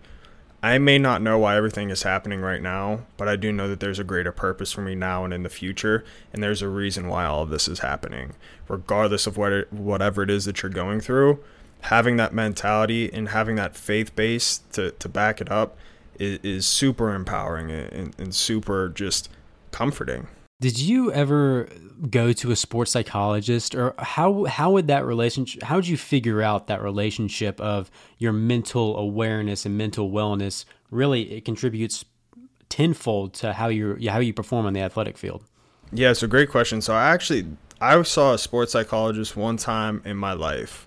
I 0.63 0.77
may 0.77 0.99
not 0.99 1.23
know 1.23 1.39
why 1.39 1.57
everything 1.57 1.89
is 1.89 2.03
happening 2.03 2.41
right 2.41 2.61
now, 2.61 3.01
but 3.17 3.29
I 3.29 3.37
do 3.37 3.51
know 3.51 3.67
that 3.69 3.81
there's 3.81 3.99
a 3.99 4.05
greater 4.05 4.33
purpose 4.33 4.73
for 4.73 4.83
me 4.83 4.95
now 4.95 5.25
and 5.25 5.33
in 5.33 5.43
the 5.43 5.49
future, 5.49 6.05
and 6.33 6.43
there's 6.43 6.61
a 6.61 6.69
reason 6.69 7.09
why 7.09 7.25
all 7.25 7.43
of 7.43 7.49
this 7.49 7.67
is 7.67 7.79
happening. 7.79 8.35
Regardless 8.69 9.27
of 9.27 9.39
what 9.39 9.53
it, 9.53 9.73
whatever 9.73 10.23
it 10.23 10.29
is 10.29 10.45
that 10.45 10.63
you're 10.63 10.71
going 10.71 11.01
through, 11.01 11.43
having 11.83 12.19
that 12.19 12.35
mentality 12.35 13.11
and 13.11 13.31
having 13.31 13.57
that 13.57 13.75
faith 13.75 14.15
base 14.15 14.59
to, 14.73 14.91
to 14.93 15.09
back 15.09 15.41
it 15.41 15.51
up 15.51 15.79
is, 16.19 16.39
is 16.43 16.67
super 16.67 17.15
empowering 17.15 17.71
and, 17.71 18.15
and 18.19 18.35
super 18.35 18.91
just 18.91 19.31
comforting. 19.73 20.27
Did 20.61 20.79
you 20.79 21.11
ever 21.13 21.69
go 22.11 22.33
to 22.33 22.51
a 22.51 22.57
sports 22.57 22.91
psychologist 22.91 23.75
or 23.75 23.95
how 23.99 24.45
how 24.45 24.71
would 24.71 24.87
that 24.87 25.05
relationship 25.05 25.63
how 25.63 25.77
would 25.77 25.87
you 25.87 25.99
figure 25.99 26.41
out 26.41 26.67
that 26.67 26.83
relationship 26.83 27.61
of 27.61 27.91
your 28.19 28.33
mental 28.33 28.97
awareness 28.97 29.67
and 29.67 29.77
mental 29.77 30.11
wellness 30.11 30.65
really 30.91 31.31
it 31.35 31.45
contributes 31.45 32.07
tenfold 32.71 33.35
to 33.35 33.53
how 33.53 33.69
you 33.69 33.99
how 34.09 34.19
you 34.19 34.33
perform 34.33 34.65
on 34.65 34.73
the 34.73 34.81
athletic 34.81 35.19
field? 35.19 35.45
Yeah, 35.93 36.11
it's 36.11 36.23
a 36.23 36.29
great 36.29 36.49
question. 36.49 36.81
So 36.81 36.95
I 36.95 37.11
actually 37.11 37.47
I 37.81 38.01
saw 38.03 38.35
a 38.35 38.39
sports 38.39 38.73
psychologist 38.73 39.37
one 39.37 39.59
time 39.59 40.01
in 40.07 40.17
my 40.17 40.33
life. 40.33 40.87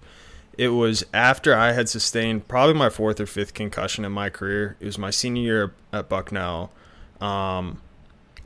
It 0.58 0.70
was 0.70 1.04
after 1.14 1.56
I 1.56 1.74
had 1.74 1.90
sustained 1.90 2.48
probably 2.48 2.76
my 2.76 2.90
fourth 2.90 3.20
or 3.20 3.26
fifth 3.26 3.54
concussion 3.54 4.06
in 4.06 4.12
my 4.12 4.30
career. 4.30 4.78
It 4.80 4.86
was 4.86 4.98
my 4.98 5.10
senior 5.10 5.42
year 5.42 5.74
at 5.92 6.10
Bucknell. 6.10 6.72
Um, 7.20 7.82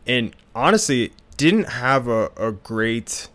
and 0.08 0.36
honestly, 0.56 1.12
didn't 1.38 1.70
have 1.70 2.08
a, 2.08 2.32
a 2.38 2.52
great 2.52 3.30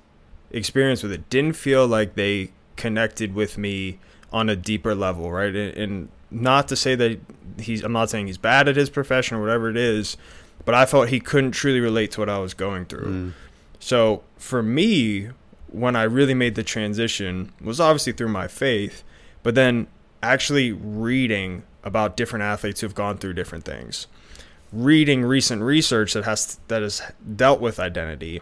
experience 0.51 1.03
with 1.03 1.13
it. 1.13 1.29
Didn't 1.31 1.55
feel 1.55 1.87
like 1.87 2.15
they 2.15 2.53
connected 2.77 3.35
with 3.35 3.59
me 3.59 3.99
on 4.33 4.49
a 4.49 4.57
deeper 4.57 4.95
level, 4.95 5.31
right? 5.31 5.55
And, 5.55 5.77
and 5.77 6.09
not 6.31 6.69
to 6.69 6.77
say 6.77 6.95
that 6.95 7.21
he's, 7.59 7.83
I'm 7.83 7.93
not 7.93 8.11
saying 8.11 8.27
he's 8.27 8.39
bad 8.39 8.69
at 8.69 8.77
his 8.77 8.91
profession 8.91 9.37
or 9.37 9.41
whatever 9.41 9.69
it 9.69 9.77
is, 9.77 10.17
but 10.65 10.75
I 10.75 10.87
felt 10.87 11.09
he 11.09 11.21
couldn't 11.21 11.53
truly 11.53 11.81
relate 11.81 12.11
to 12.13 12.21
what 12.21 12.29
I 12.29 12.39
was 12.39 12.55
going 12.55 12.87
through. 12.87 13.07
Mm. 13.07 13.33
So 13.79 14.23
for 14.37 14.63
me, 14.63 15.31
when 15.69 15.97
I 15.97 16.05
really 16.05 16.35
made 16.35 16.55
the 16.55 16.63
transition 16.63 17.53
was 17.61 17.81
obviously 17.81 18.13
through 18.13 18.29
my 18.29 18.49
faith, 18.49 19.03
but 19.43 19.55
then 19.55 19.87
actually 20.23 20.73
reading 20.73 21.65
about 21.83 22.17
different 22.17 22.45
athletes 22.45 22.81
who've 22.81 22.95
gone 22.95 23.19
through 23.19 23.35
different 23.35 23.65
things, 23.65 24.07
reading 24.73 25.25
recent 25.25 25.63
research 25.63 26.15
that 26.15 26.25
has 26.25 26.59
that 26.69 26.83
has 26.83 27.03
dealt 27.37 27.61
with 27.61 27.79
identity, 27.79 28.41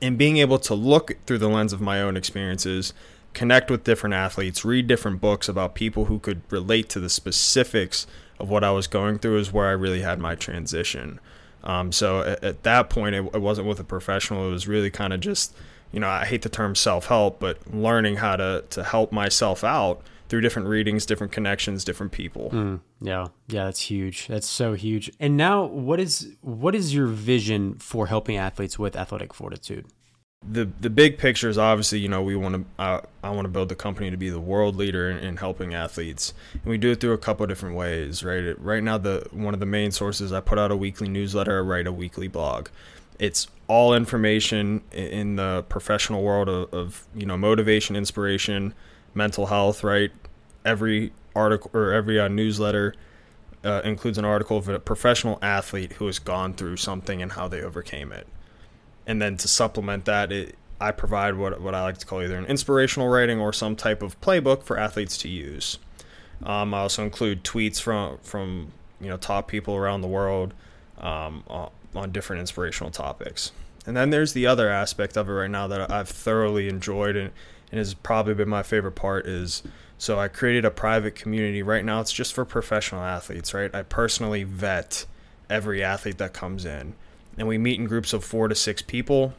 and 0.00 0.16
being 0.16 0.38
able 0.38 0.58
to 0.58 0.74
look 0.74 1.16
through 1.26 1.38
the 1.38 1.48
lens 1.48 1.72
of 1.72 1.80
my 1.80 2.00
own 2.00 2.16
experiences, 2.16 2.92
connect 3.34 3.70
with 3.70 3.84
different 3.84 4.14
athletes, 4.14 4.64
read 4.64 4.86
different 4.86 5.20
books 5.20 5.48
about 5.48 5.74
people 5.74 6.06
who 6.06 6.18
could 6.18 6.42
relate 6.50 6.88
to 6.90 7.00
the 7.00 7.10
specifics 7.10 8.06
of 8.38 8.48
what 8.48 8.64
I 8.64 8.70
was 8.70 8.86
going 8.86 9.18
through 9.18 9.38
is 9.38 9.52
where 9.52 9.66
I 9.66 9.72
really 9.72 10.00
had 10.00 10.18
my 10.18 10.34
transition. 10.34 11.20
Um, 11.62 11.92
so 11.92 12.20
at, 12.20 12.42
at, 12.44 12.62
that 12.64 12.90
point, 12.90 13.14
it, 13.14 13.24
it 13.34 13.40
wasn't 13.40 13.68
with 13.68 13.80
a 13.80 13.84
professional. 13.84 14.48
It 14.48 14.52
was 14.52 14.68
really 14.68 14.90
kind 14.90 15.12
of 15.12 15.20
just, 15.20 15.54
you 15.92 16.00
know, 16.00 16.08
I 16.08 16.24
hate 16.24 16.42
the 16.42 16.48
term 16.48 16.74
self 16.74 17.06
help, 17.06 17.38
but 17.40 17.58
learning 17.72 18.16
how 18.16 18.36
to 18.36 18.64
to 18.70 18.84
help 18.84 19.12
myself 19.12 19.64
out 19.64 20.02
through 20.28 20.40
different 20.40 20.68
readings, 20.68 21.06
different 21.06 21.32
connections, 21.32 21.84
different 21.84 22.12
people. 22.12 22.50
Mm, 22.50 22.80
yeah, 23.00 23.28
yeah, 23.48 23.64
that's 23.64 23.82
huge. 23.82 24.26
That's 24.26 24.48
so 24.48 24.74
huge. 24.74 25.10
And 25.20 25.36
now, 25.36 25.64
what 25.64 26.00
is 26.00 26.34
what 26.40 26.74
is 26.74 26.94
your 26.94 27.06
vision 27.06 27.74
for 27.74 28.06
helping 28.06 28.36
athletes 28.36 28.78
with 28.78 28.96
athletic 28.96 29.34
fortitude? 29.34 29.86
the 30.46 30.68
the 30.80 30.90
big 30.90 31.18
picture 31.18 31.48
is 31.48 31.56
obviously 31.56 31.98
you 31.98 32.08
know 32.08 32.22
we 32.22 32.36
want 32.36 32.54
to 32.54 32.82
uh, 32.82 33.00
I 33.22 33.30
want 33.30 33.46
to 33.46 33.48
build 33.48 33.68
the 33.68 33.74
company 33.74 34.10
to 34.10 34.16
be 34.16 34.28
the 34.28 34.40
world 34.40 34.76
leader 34.76 35.10
in, 35.10 35.18
in, 35.18 35.36
helping 35.38 35.74
athletes 35.74 36.34
and 36.52 36.64
we 36.64 36.76
do 36.76 36.90
it 36.90 37.00
through 37.00 37.12
a 37.12 37.18
couple 37.18 37.46
different 37.46 37.76
ways 37.76 38.22
right 38.22 38.42
it, 38.44 38.60
right 38.60 38.82
now 38.82 38.98
the 38.98 39.26
one 39.30 39.54
of 39.54 39.60
the 39.60 39.66
main 39.66 39.90
sources 39.90 40.32
I 40.32 40.40
put 40.40 40.58
out 40.58 40.70
a 40.70 40.76
weekly 40.76 41.08
newsletter 41.08 41.58
I 41.58 41.60
write 41.62 41.86
a 41.86 41.92
weekly 41.92 42.28
blog 42.28 42.68
it's 43.18 43.48
all 43.68 43.94
information 43.94 44.82
in 44.92 45.36
the 45.36 45.64
professional 45.68 46.22
world 46.22 46.48
of, 46.48 46.74
of 46.74 47.06
you 47.14 47.26
know 47.26 47.36
motivation 47.36 47.96
inspiration 47.96 48.74
mental 49.14 49.46
health 49.46 49.84
right 49.84 50.10
every 50.64 51.12
article 51.34 51.70
or 51.74 51.92
every 51.92 52.18
uh, 52.18 52.28
newsletter 52.28 52.94
uh, 53.64 53.80
includes 53.84 54.18
an 54.18 54.24
article 54.24 54.58
of 54.58 54.68
a 54.68 54.78
professional 54.78 55.38
athlete 55.40 55.94
who 55.94 56.06
has 56.06 56.18
gone 56.18 56.52
through 56.52 56.76
something 56.76 57.22
and 57.22 57.32
how 57.32 57.48
they 57.48 57.62
overcame 57.62 58.12
it 58.12 58.26
and 59.06 59.20
then 59.20 59.36
to 59.38 59.48
supplement 59.48 60.04
that, 60.06 60.32
it, 60.32 60.56
I 60.80 60.90
provide 60.92 61.36
what 61.36 61.60
what 61.60 61.74
I 61.74 61.82
like 61.82 61.98
to 61.98 62.06
call 62.06 62.22
either 62.22 62.36
an 62.36 62.46
inspirational 62.46 63.08
writing 63.08 63.40
or 63.40 63.52
some 63.52 63.76
type 63.76 64.02
of 64.02 64.20
playbook 64.20 64.62
for 64.62 64.78
athletes 64.78 65.16
to 65.18 65.28
use. 65.28 65.78
Um, 66.42 66.74
I 66.74 66.80
also 66.80 67.04
include 67.04 67.44
tweets 67.44 67.80
from 67.80 68.18
from 68.22 68.72
you 69.00 69.08
know 69.08 69.16
top 69.16 69.48
people 69.48 69.76
around 69.76 70.00
the 70.00 70.08
world 70.08 70.54
um, 70.98 71.44
on 71.94 72.12
different 72.12 72.40
inspirational 72.40 72.90
topics. 72.90 73.52
And 73.86 73.96
then 73.96 74.10
there's 74.10 74.32
the 74.32 74.46
other 74.46 74.70
aspect 74.70 75.16
of 75.16 75.28
it 75.28 75.32
right 75.32 75.50
now 75.50 75.66
that 75.66 75.90
I've 75.90 76.08
thoroughly 76.08 76.68
enjoyed 76.68 77.16
and, 77.16 77.30
and 77.74 77.80
has 77.80 77.92
probably 77.92 78.34
been 78.34 78.48
my 78.48 78.62
favorite 78.62 78.92
part 78.92 79.26
is 79.26 79.64
so 79.98 80.16
I 80.18 80.28
created 80.28 80.64
a 80.64 80.70
private 80.70 81.16
community. 81.16 81.60
Right 81.60 81.84
now 81.84 82.00
it's 82.00 82.12
just 82.12 82.32
for 82.32 82.44
professional 82.44 83.02
athletes, 83.02 83.52
right? 83.52 83.74
I 83.74 83.82
personally 83.82 84.44
vet 84.44 85.06
every 85.50 85.82
athlete 85.82 86.18
that 86.18 86.32
comes 86.32 86.64
in 86.64 86.94
and 87.36 87.48
we 87.48 87.58
meet 87.58 87.80
in 87.80 87.86
groups 87.86 88.12
of 88.12 88.24
four 88.24 88.46
to 88.46 88.54
six 88.54 88.80
people. 88.80 89.34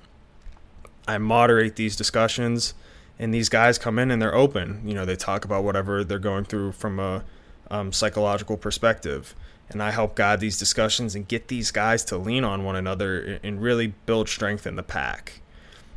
I 1.08 1.18
moderate 1.18 1.78
these 1.78 1.96
discussions, 1.96 2.74
and 3.18 3.34
these 3.34 3.48
guys 3.48 3.78
come 3.78 4.00
in 4.00 4.12
and 4.12 4.22
they're 4.22 4.36
open. 4.36 4.82
You 4.86 4.96
know, 4.96 5.06
they 5.06 5.16
talk 5.16 5.46
about 5.46 5.64
whatever 5.64 6.04
they're 6.04 6.20
going 6.20 6.44
through 6.44 6.74
from 6.74 7.00
a 7.00 7.24
um, 7.72 7.94
psychological 7.94 8.58
perspective. 8.58 9.34
And 9.70 9.82
I 9.82 9.92
help 9.92 10.16
guide 10.16 10.42
these 10.42 10.60
discussions 10.60 11.16
and 11.16 11.28
get 11.28 11.48
these 11.48 11.72
guys 11.72 12.04
to 12.06 12.18
lean 12.18 12.44
on 12.44 12.64
one 12.64 12.76
another 12.76 13.40
and 13.44 13.62
really 13.62 13.94
build 14.06 14.28
strength 14.28 14.68
in 14.68 14.76
the 14.76 14.84
pack. 14.84 15.42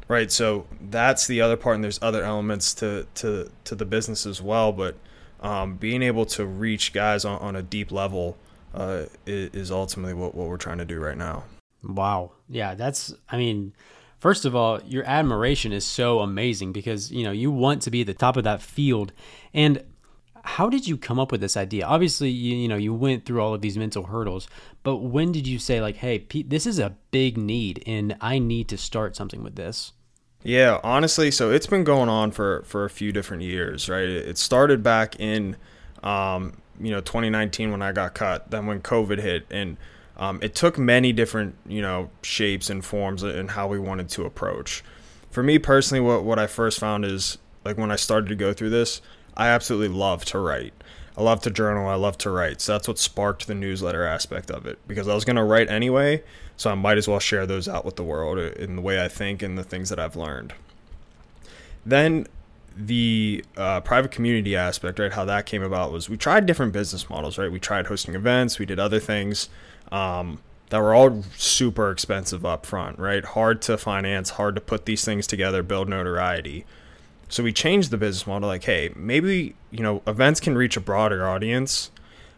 Right. 0.09 0.33
So 0.33 0.67
that's 0.81 1.27
the 1.27 1.43
other 1.43 1.57
part. 1.57 1.75
And 1.75 1.85
there's 1.85 1.99
other 2.01 2.25
elements 2.25 2.73
to, 2.75 3.07
to, 3.17 3.51
to 3.65 3.75
the 3.75 3.85
business 3.85 4.25
as 4.25 4.41
well. 4.41 4.73
But 4.73 4.97
um, 5.41 5.77
being 5.77 6.03
able 6.03 6.25
to 6.27 6.47
reach 6.47 6.93
guys 6.93 7.25
on, 7.27 7.39
on 7.41 7.57
a 7.57 7.63
deep 7.63 7.93
level 7.93 8.39
uh, 8.75 9.05
is, 9.27 9.71
ultimately 9.71 10.15
what, 10.15 10.35
what 10.35 10.49
we're 10.49 10.57
trying 10.57 10.79
to 10.79 10.85
do 10.85 10.99
right 10.99 11.17
now. 11.17 11.45
Wow. 11.83 12.33
Yeah, 12.49 12.75
that's 12.75 13.15
I 13.29 13.37
mean, 13.37 13.75
first 14.19 14.45
of 14.45 14.57
all, 14.57 14.81
your 14.83 15.05
admiration 15.05 15.73
is 15.73 15.85
so 15.85 16.21
amazing 16.21 16.73
because, 16.73 17.13
you 17.13 17.25
know, 17.25 17.31
you 17.31 17.51
want 17.51 17.83
to 17.83 17.91
be 17.91 18.01
at 18.01 18.07
the 18.07 18.15
top 18.15 18.37
of 18.37 18.45
that 18.45 18.63
field. 18.63 19.13
And 19.53 19.85
how 20.43 20.71
did 20.71 20.89
you 20.89 20.97
come 20.97 21.21
up 21.21 21.31
with 21.31 21.41
this 21.41 21.57
idea? 21.57 21.87
Obviously, 21.87 22.31
you, 22.31 22.57
you 22.57 22.69
know, 22.69 22.77
you 22.77 22.95
went 22.95 23.27
through 23.27 23.43
all 23.43 23.55
of 23.55 23.61
these 23.61 23.77
mental 23.77 24.05
hurdles, 24.05 24.49
but 24.83 24.97
when 24.97 25.33
did 25.33 25.47
you 25.47 25.59
say 25.59 25.81
like, 25.81 25.97
"Hey, 25.97 26.19
Pete, 26.19 26.49
this 26.49 26.67
is 26.67 26.79
a 26.79 26.97
big 27.11 27.37
need 27.37 27.83
and 27.87 28.17
I 28.21 28.39
need 28.39 28.69
to 28.69 28.79
start 28.79 29.15
something 29.15 29.43
with 29.43 29.57
this?" 29.57 29.93
Yeah, 30.43 30.79
honestly, 30.85 31.31
so 31.31 31.51
it's 31.51 31.67
been 31.67 31.85
going 31.85 32.09
on 32.09 32.31
for 32.31 32.63
for 32.63 32.85
a 32.85 32.91
few 32.91 33.13
different 33.13 33.43
years, 33.43 33.89
right? 33.89 34.09
It 34.09 34.39
started 34.39 34.83
back 34.83 35.19
in 35.19 35.57
um, 36.03 36.55
you 36.81 36.91
know, 36.91 37.01
2019 37.01 37.71
when 37.71 37.83
I 37.83 37.93
got 37.93 38.15
cut, 38.15 38.51
then 38.51 38.67
when 38.67 38.81
COVID 38.81 39.21
hit 39.21 39.47
and 39.51 39.77
um, 40.17 40.41
it 40.43 40.55
took 40.55 40.79
many 40.79 41.13
different, 41.13 41.55
you 41.67 41.81
know, 41.81 42.11
shapes 42.23 42.71
and 42.71 42.85
forms 42.85 43.23
and 43.23 43.51
how 43.51 43.69
we 43.69 43.79
wanted 43.79 44.09
to 44.11 44.25
approach. 44.25 44.83
For 45.31 45.43
me 45.43 45.59
personally, 45.59 46.01
what 46.01 46.25
what 46.25 46.39
I 46.39 46.47
first 46.47 46.79
found 46.79 47.05
is 47.05 47.39
like 47.65 47.77
when 47.77 47.91
I 47.91 47.97
started 47.97 48.29
to 48.29 48.35
go 48.35 48.53
through 48.53 48.71
this, 48.71 49.01
I 49.37 49.49
absolutely 49.49 49.97
love 49.97 50.25
to 50.27 50.39
write. 50.39 50.73
I 51.19 51.23
love 51.23 51.41
to 51.43 51.51
journal. 51.51 51.89
I 51.89 51.97
love 51.97 52.17
to 52.19 52.31
write. 52.31 52.61
So 52.61 52.73
that's 52.73 52.87
what 52.87 52.97
sparked 52.97 53.49
the 53.49 53.55
newsletter 53.55 54.05
aspect 54.05 54.53
of 54.53 54.67
it 54.67 54.79
because 54.87 55.09
I 55.09 55.15
was 55.17 55.25
going 55.25 55.35
to 55.35 55.43
write 55.43 55.69
anyway. 55.69 56.23
So 56.57 56.71
I 56.71 56.75
might 56.75 56.97
as 56.97 57.09
well 57.09 57.19
share 57.19 57.45
those 57.45 57.67
out 57.67 57.85
with 57.85 57.97
the 57.97 58.05
world 58.05 58.39
in 58.39 58.77
the 58.77 58.83
way 58.83 59.05
I 59.05 59.09
think 59.09 59.43
and 59.43 59.59
the 59.59 59.65
things 59.65 59.89
that 59.91 59.99
I've 59.99 60.15
learned. 60.15 60.55
Then 61.85 62.29
the 62.77 63.45
uh, 63.57 63.81
private 63.81 64.13
community 64.13 64.55
aspect, 64.55 65.01
right? 65.01 65.13
How 65.13 65.25
that 65.25 65.45
came 65.45 65.63
about 65.63 65.91
was 65.91 66.09
we 66.09 66.17
tried 66.17 66.47
different 66.47 66.73
business 66.73 67.11
models, 67.11 67.37
right? 67.37 67.51
We 67.51 67.59
tried 67.59 67.89
hosting 67.89 68.15
events, 68.15 68.61
we 68.61 68.67
did 68.67 68.79
other 68.79 69.01
things 69.01 69.49
um, 69.91 70.41
that 70.71 70.79
were 70.79 70.95
all 70.95 71.25
super 71.37 71.91
expensive 71.91 72.47
up 72.47 72.65
front, 72.65 72.97
right? 73.01 73.25
Hard 73.25 73.61
to 73.63 73.77
finance, 73.77 74.31
hard 74.31 74.55
to 74.55 74.61
put 74.61 74.85
these 74.85 75.05
things 75.05 75.27
together, 75.27 75.65
build 75.65 75.89
notoriety. 75.89 76.65
So 77.29 77.43
we 77.43 77.53
changed 77.53 77.91
the 77.91 77.99
business 77.99 78.27
model 78.27 78.49
like, 78.49 78.65
hey, 78.65 78.91
maybe, 78.97 79.55
you 79.71 79.83
know, 79.83 80.03
events 80.07 80.41
can 80.41 80.57
reach 80.57 80.77
a 80.77 80.81
broader 80.81 81.29
audience, 81.29 81.91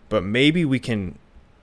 but 0.08 0.24
maybe 0.24 0.64
we 0.64 0.78
can 0.80 1.16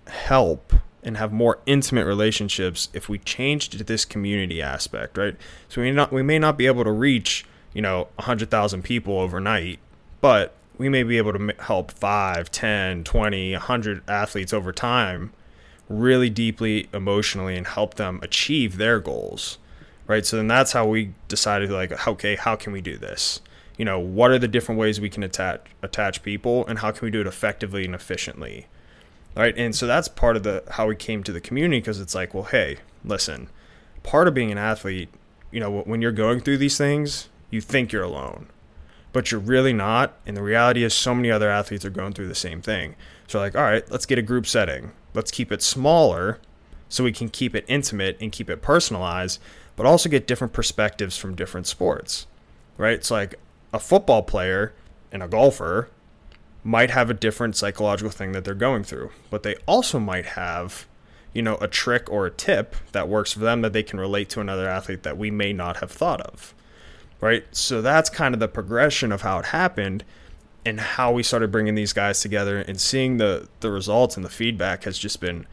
help 0.07 0.73
and 1.03 1.17
have 1.17 1.31
more 1.31 1.59
intimate 1.65 2.05
relationships 2.05 2.89
if 2.93 3.09
we 3.09 3.19
changed 3.19 3.85
this 3.87 4.05
community 4.05 4.61
aspect, 4.61 5.17
right? 5.17 5.35
So 5.69 5.81
we 5.81 5.91
not 5.91 6.11
we 6.11 6.23
may 6.23 6.39
not 6.39 6.57
be 6.57 6.67
able 6.67 6.83
to 6.85 6.91
reach, 6.91 7.45
you 7.73 7.81
know, 7.81 8.07
100,000 8.15 8.81
people 8.81 9.19
overnight, 9.19 9.79
but 10.21 10.55
we 10.77 10.89
may 10.89 11.03
be 11.03 11.17
able 11.17 11.33
to 11.33 11.53
help 11.59 11.91
5, 11.91 12.51
10, 12.51 13.03
20, 13.03 13.51
100 13.53 14.09
athletes 14.09 14.53
over 14.53 14.71
time 14.71 15.33
really 15.89 16.29
deeply 16.29 16.89
emotionally 16.93 17.55
and 17.55 17.67
help 17.67 17.95
them 17.95 18.19
achieve 18.21 18.77
their 18.77 18.99
goals 18.99 19.57
right? 20.07 20.25
So 20.25 20.37
then 20.37 20.47
that's 20.47 20.71
how 20.71 20.87
we 20.87 21.13
decided 21.27 21.69
like 21.69 22.07
okay 22.07 22.35
how 22.35 22.55
can 22.55 22.73
we 22.73 22.81
do 22.81 22.97
this? 22.97 23.41
You 23.77 23.85
know 23.85 23.99
what 23.99 24.31
are 24.31 24.39
the 24.39 24.47
different 24.47 24.79
ways 24.79 24.99
we 24.99 25.09
can 25.09 25.23
attach 25.23 25.61
attach 25.81 26.23
people 26.23 26.65
and 26.67 26.79
how 26.79 26.91
can 26.91 27.05
we 27.05 27.11
do 27.11 27.21
it 27.21 27.27
effectively 27.27 27.85
and 27.85 27.93
efficiently 27.93 28.67
right? 29.35 29.55
And 29.55 29.75
so 29.75 29.85
that's 29.85 30.07
part 30.07 30.35
of 30.35 30.43
the 30.43 30.63
how 30.71 30.87
we 30.87 30.95
came 30.95 31.23
to 31.23 31.31
the 31.31 31.41
community 31.41 31.79
because 31.79 31.99
it's 31.99 32.15
like 32.15 32.33
well 32.33 32.45
hey 32.45 32.77
listen 33.05 33.49
part 34.03 34.27
of 34.27 34.33
being 34.33 34.51
an 34.51 34.57
athlete 34.57 35.09
you 35.51 35.59
know 35.59 35.81
when 35.81 36.01
you're 36.01 36.11
going 36.11 36.39
through 36.39 36.57
these 36.57 36.77
things 36.77 37.29
you 37.49 37.61
think 37.61 37.91
you're 37.91 38.03
alone 38.03 38.47
but 39.13 39.31
you're 39.31 39.39
really 39.39 39.73
not 39.73 40.13
and 40.25 40.35
the 40.35 40.41
reality 40.41 40.83
is 40.83 40.93
so 40.93 41.13
many 41.13 41.31
other 41.31 41.49
athletes 41.49 41.85
are 41.85 41.89
going 41.89 42.13
through 42.13 42.27
the 42.27 42.35
same 42.35 42.61
thing. 42.61 42.95
So 43.27 43.39
like 43.39 43.55
all 43.55 43.61
right 43.61 43.89
let's 43.91 44.05
get 44.05 44.17
a 44.17 44.23
group 44.23 44.47
setting. 44.47 44.91
Let's 45.13 45.31
keep 45.31 45.51
it 45.51 45.61
smaller 45.61 46.39
so 46.89 47.03
we 47.03 47.11
can 47.11 47.29
keep 47.29 47.55
it 47.55 47.65
intimate 47.67 48.17
and 48.21 48.31
keep 48.31 48.49
it 48.49 48.61
personalized, 48.61 49.39
but 49.75 49.85
also 49.85 50.09
get 50.09 50.27
different 50.27 50.53
perspectives 50.53 51.17
from 51.17 51.35
different 51.35 51.67
sports, 51.67 52.27
right? 52.77 52.93
It's 52.93 53.11
like 53.11 53.35
a 53.73 53.79
football 53.79 54.23
player 54.23 54.73
and 55.11 55.21
a 55.21 55.27
golfer 55.27 55.89
might 56.63 56.89
have 56.91 57.09
a 57.09 57.13
different 57.13 57.55
psychological 57.55 58.11
thing 58.11 58.31
that 58.33 58.43
they're 58.43 58.53
going 58.53 58.83
through, 58.83 59.11
but 59.29 59.43
they 59.43 59.55
also 59.65 59.99
might 59.99 60.25
have, 60.25 60.87
you 61.33 61.41
know, 61.41 61.55
a 61.61 61.67
trick 61.67 62.11
or 62.11 62.25
a 62.25 62.31
tip 62.31 62.75
that 62.91 63.07
works 63.07 63.33
for 63.33 63.39
them 63.39 63.61
that 63.61 63.73
they 63.73 63.83
can 63.83 63.99
relate 63.99 64.29
to 64.29 64.41
another 64.41 64.67
athlete 64.67 65.03
that 65.03 65.17
we 65.17 65.31
may 65.31 65.53
not 65.53 65.77
have 65.77 65.91
thought 65.91 66.21
of. 66.21 66.53
Right? 67.19 67.45
So 67.51 67.81
that's 67.81 68.09
kind 68.09 68.33
of 68.33 68.39
the 68.39 68.47
progression 68.47 69.11
of 69.11 69.21
how 69.21 69.39
it 69.39 69.45
happened 69.45 70.03
and 70.65 70.79
how 70.79 71.11
we 71.11 71.23
started 71.23 71.51
bringing 71.51 71.75
these 71.75 71.93
guys 71.93 72.19
together 72.19 72.57
and 72.57 72.79
seeing 72.79 73.17
the 73.17 73.47
the 73.61 73.71
results 73.71 74.17
and 74.17 74.25
the 74.25 74.29
feedback 74.29 74.83
has 74.83 74.99
just 74.99 75.21
been 75.21 75.47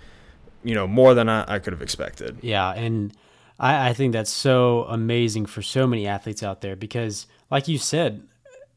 you 0.64 0.75
know 0.75 0.87
more 0.87 1.14
than 1.14 1.28
I, 1.28 1.44
I 1.54 1.59
could 1.61 1.73
have 1.73 1.83
expected. 1.83 2.38
Yeah, 2.42 2.73
and 2.73 3.12
I, 3.59 3.90
I 3.90 3.92
think 3.92 4.12
that's 4.12 4.33
so 4.33 4.85
amazing 4.85 5.47
for 5.47 5.62
so 5.62 5.87
many 5.87 6.06
athletes 6.06 6.42
out 6.42 6.61
there 6.61 6.75
because, 6.75 7.26
like 7.50 7.68
you 7.68 7.78
said, 7.78 8.23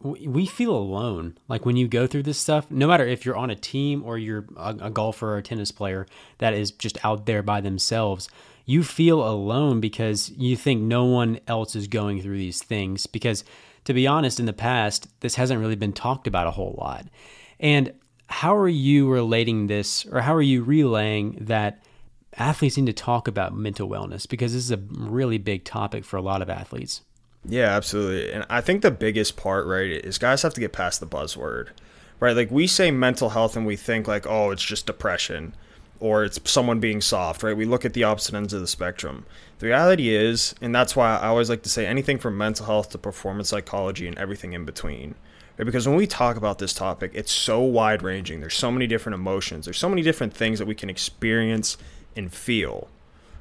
we 0.01 0.45
feel 0.45 0.75
alone. 0.75 1.37
Like 1.47 1.65
when 1.65 1.75
you 1.75 1.87
go 1.87 2.05
through 2.05 2.23
this 2.23 2.37
stuff, 2.37 2.69
no 2.69 2.87
matter 2.87 3.05
if 3.05 3.25
you're 3.25 3.35
on 3.35 3.49
a 3.49 3.55
team 3.55 4.03
or 4.03 4.17
you're 4.17 4.45
a, 4.55 4.75
a, 4.81 4.89
golfer 4.91 5.33
or 5.33 5.37
a 5.37 5.43
tennis 5.43 5.71
player 5.71 6.05
that 6.37 6.53
is 6.53 6.69
just 6.69 7.03
out 7.03 7.25
there 7.25 7.41
by 7.41 7.61
themselves, 7.61 8.29
you 8.65 8.83
feel 8.83 9.27
alone 9.27 9.79
because 9.79 10.29
you 10.31 10.55
think 10.55 10.81
no 10.81 11.05
one 11.05 11.39
else 11.47 11.75
is 11.75 11.87
going 11.87 12.21
through 12.21 12.37
these 12.37 12.61
things. 12.61 13.07
Because 13.07 13.43
to 13.85 13.93
be 13.93 14.05
honest, 14.05 14.39
in 14.39 14.45
the 14.45 14.53
past, 14.53 15.07
this 15.21 15.35
hasn't 15.35 15.61
really 15.61 15.75
been 15.75 15.93
talked 15.93 16.27
about 16.27 16.47
a 16.47 16.51
whole 16.51 16.75
lot. 16.77 17.07
And 17.59 17.93
how 18.27 18.55
are 18.55 18.67
you 18.67 19.09
relating 19.09 19.67
this, 19.67 20.05
or 20.05 20.21
how 20.21 20.35
are 20.35 20.41
you 20.41 20.63
relaying 20.63 21.37
that 21.41 21.83
athletes 22.37 22.77
need 22.77 22.85
to 22.85 22.93
talk 22.93 23.27
about 23.27 23.55
mental 23.55 23.89
wellness? 23.89 24.27
Because 24.27 24.53
this 24.53 24.63
is 24.63 24.71
a 24.71 24.81
really 24.91 25.37
big 25.37 25.63
topic 25.63 26.05
for 26.05 26.17
a 26.17 26.21
lot 26.21 26.41
of 26.41 26.49
athletes. 26.49 27.01
Yeah, 27.45 27.75
absolutely. 27.75 28.31
And 28.31 28.45
I 28.49 28.61
think 28.61 28.81
the 28.81 28.91
biggest 28.91 29.37
part, 29.37 29.65
right, 29.65 29.89
is 29.89 30.17
guys 30.17 30.41
have 30.41 30.53
to 30.55 30.59
get 30.59 30.73
past 30.73 30.99
the 30.99 31.07
buzzword, 31.07 31.69
right? 32.19 32.35
Like 32.35 32.51
we 32.51 32.67
say 32.67 32.91
mental 32.91 33.29
health 33.29 33.55
and 33.55 33.65
we 33.65 33.75
think 33.75 34.07
like, 34.07 34.27
oh, 34.27 34.51
it's 34.51 34.63
just 34.63 34.85
depression 34.85 35.55
or 35.99 36.23
it's 36.23 36.39
someone 36.43 36.79
being 36.79 37.01
soft, 37.01 37.43
right? 37.43 37.57
We 37.57 37.65
look 37.65 37.85
at 37.85 37.93
the 37.93 38.03
opposite 38.03 38.35
ends 38.35 38.53
of 38.53 38.61
the 38.61 38.67
spectrum. 38.67 39.25
The 39.59 39.67
reality 39.67 40.09
is, 40.13 40.53
and 40.61 40.75
that's 40.75 40.95
why 40.95 41.17
I 41.17 41.27
always 41.27 41.49
like 41.49 41.63
to 41.63 41.69
say 41.69 41.87
anything 41.87 42.19
from 42.19 42.37
mental 42.37 42.65
health 42.65 42.89
to 42.91 42.97
performance 42.97 43.49
psychology 43.49 44.07
and 44.07 44.17
everything 44.17 44.53
in 44.53 44.65
between. 44.65 45.15
Right? 45.57 45.65
Because 45.65 45.87
when 45.87 45.97
we 45.97 46.07
talk 46.07 46.37
about 46.37 46.59
this 46.59 46.73
topic, 46.73 47.11
it's 47.13 47.31
so 47.31 47.61
wide 47.61 48.03
ranging. 48.03 48.39
There's 48.39 48.55
so 48.55 48.71
many 48.71 48.87
different 48.87 49.15
emotions. 49.15 49.65
There's 49.65 49.77
so 49.77 49.89
many 49.89 50.01
different 50.01 50.33
things 50.33 50.59
that 50.59 50.67
we 50.67 50.75
can 50.75 50.89
experience 50.89 51.77
and 52.15 52.31
feel. 52.31 52.87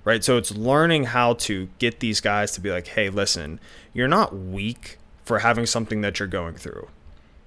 Right? 0.05 0.23
So 0.23 0.37
it's 0.37 0.55
learning 0.55 1.05
how 1.05 1.35
to 1.35 1.69
get 1.79 2.01
these 2.01 2.21
guys 2.21 2.53
to 2.53 2.61
be 2.61 2.71
like, 2.71 2.87
"Hey, 2.89 3.11
listen, 3.11 3.61
you're 3.93 4.09
not 4.09 4.37
weak 4.37 4.99
for 5.25 5.41
having 5.41 5.67
something 5.67 6.01
that 6.03 6.19
you're 6.19 6.29
going 6.29 6.55
through." 6.55 6.89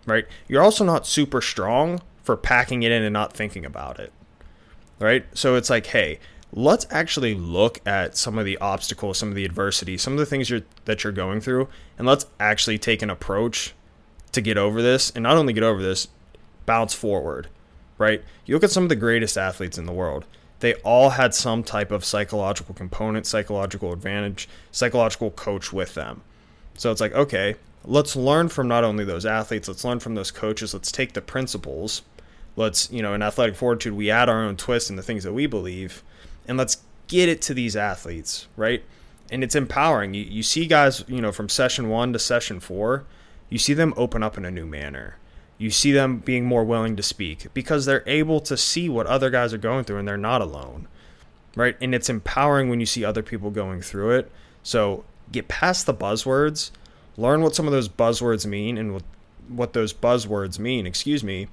Right? 0.06 0.26
You're 0.48 0.64
also 0.64 0.84
not 0.84 1.08
super 1.08 1.42
strong 1.42 2.02
for 2.24 2.36
packing 2.36 2.84
it 2.84 2.92
in 2.92 3.04
and 3.04 3.14
not 3.14 3.34
thinking 3.34 3.66
about 3.66 4.00
it 4.00 4.12
right? 5.00 5.26
So 5.34 5.56
it's 5.56 5.70
like, 5.70 5.88
hey, 5.88 6.20
let's 6.54 6.86
actually 6.92 7.36
look 7.36 7.80
at 7.88 8.16
some 8.18 8.38
of 8.38 8.46
the 8.46 8.58
obstacles, 8.58 9.18
some 9.18 9.30
of 9.30 9.36
the 9.36 9.46
adversity, 9.46 9.98
some 9.98 10.14
of 10.14 10.20
the 10.20 10.26
things 10.26 10.50
you're, 10.50 10.62
that 10.86 11.04
you're 11.04 11.14
going 11.14 11.42
through, 11.42 11.68
and 11.98 12.06
let's 12.06 12.26
actually 12.40 12.78
take 12.78 13.02
an 13.02 13.10
approach 13.10 13.74
to 14.32 14.42
get 14.42 14.58
over 14.58 14.82
this. 14.82 15.12
And 15.12 15.24
not 15.24 15.38
only 15.38 15.54
get 15.54 15.64
over 15.64 15.82
this, 15.82 16.08
bounce 16.66 16.94
forward, 16.94 17.48
right? 17.98 18.24
You 18.46 18.56
look 18.56 18.64
at 18.64 18.72
some 18.72 18.84
of 18.84 18.90
the 18.90 18.96
greatest 18.96 19.38
athletes 19.38 19.78
in 19.78 19.86
the 19.86 19.92
world. 19.92 20.26
They 20.60 20.76
all 20.76 21.12
had 21.12 21.34
some 21.34 21.64
type 21.64 21.92
of 21.92 22.04
psychological 22.04 22.76
component, 22.76 23.26
psychological 23.26 23.94
advantage, 23.94 24.50
psychological 24.72 25.32
coach 25.32 25.72
with 25.72 25.94
them. 25.94 26.22
So 26.76 26.92
it's 26.92 27.00
like, 27.00 27.14
okay, 27.14 27.56
let's 27.86 28.16
learn 28.16 28.50
from 28.50 28.68
not 28.68 28.84
only 28.84 29.06
those 29.06 29.26
athletes, 29.26 29.68
let's 29.68 29.86
learn 29.86 30.00
from 30.00 30.16
those 30.16 30.32
coaches, 30.32 30.74
let's 30.74 30.92
take 30.92 31.14
the 31.14 31.22
principles 31.22 32.02
let's 32.60 32.92
you 32.92 33.02
know 33.02 33.14
in 33.14 33.22
athletic 33.22 33.56
fortitude 33.56 33.94
we 33.94 34.12
add 34.12 34.30
our 34.30 34.44
own 34.44 34.56
twist 34.58 34.90
and 34.90 35.00
the 35.00 35.04
things 35.04 35.24
that 35.24 35.34
we 35.34 35.48
believe 35.48 36.04
and 36.48 36.58
let's 36.58 36.84
get 37.08 37.30
it 37.30 37.42
to 37.42 37.54
these 37.54 37.76
athletes 37.76 38.48
right 38.58 38.84
and 39.32 39.44
it's 39.44 39.56
empowering 39.56 40.14
you, 40.14 40.24
you 40.24 40.44
see 40.44 40.68
guys 40.68 41.04
you 41.08 41.22
know 41.22 41.32
from 41.32 41.50
session 41.50 41.90
one 41.90 42.14
to 42.14 42.20
session 42.20 42.60
four 42.60 43.06
you 43.50 43.58
see 43.58 43.74
them 43.74 43.94
open 43.98 44.24
up 44.24 44.38
in 44.38 44.46
a 44.46 44.52
new 44.52 44.66
manner 44.66 45.16
you 45.58 45.70
see 45.70 45.92
them 45.92 46.20
being 46.20 46.46
more 46.46 46.64
willing 46.64 46.96
to 46.96 47.04
speak 47.04 47.48
because 47.54 47.86
they're 47.86 48.08
able 48.08 48.40
to 48.40 48.56
see 48.56 48.88
what 48.88 49.06
other 49.08 49.30
guys 49.30 49.54
are 49.54 49.58
going 49.58 49.84
through 49.84 49.98
and 49.98 50.08
they're 50.08 50.18
not 50.18 50.42
alone 50.42 50.88
right 51.56 51.76
and 51.82 51.94
it's 51.94 52.10
empowering 52.10 52.70
when 52.70 52.80
you 52.80 52.86
see 52.86 53.04
other 53.04 53.24
people 53.24 53.50
going 53.52 53.82
through 53.82 54.12
it 54.12 54.32
so 54.64 55.04
get 55.32 55.48
past 55.48 55.86
the 55.86 55.94
buzzwords 55.94 56.72
learn 57.18 57.42
what 57.42 57.56
some 57.56 57.66
of 57.66 57.72
those 57.72 57.90
buzzwords 57.90 58.46
mean 58.46 58.78
and 58.78 59.02
what 59.50 59.74
those 59.74 59.94
buzzwords 59.94 60.60
mean 60.60 60.86
excuse 60.86 61.24
me 61.24 61.48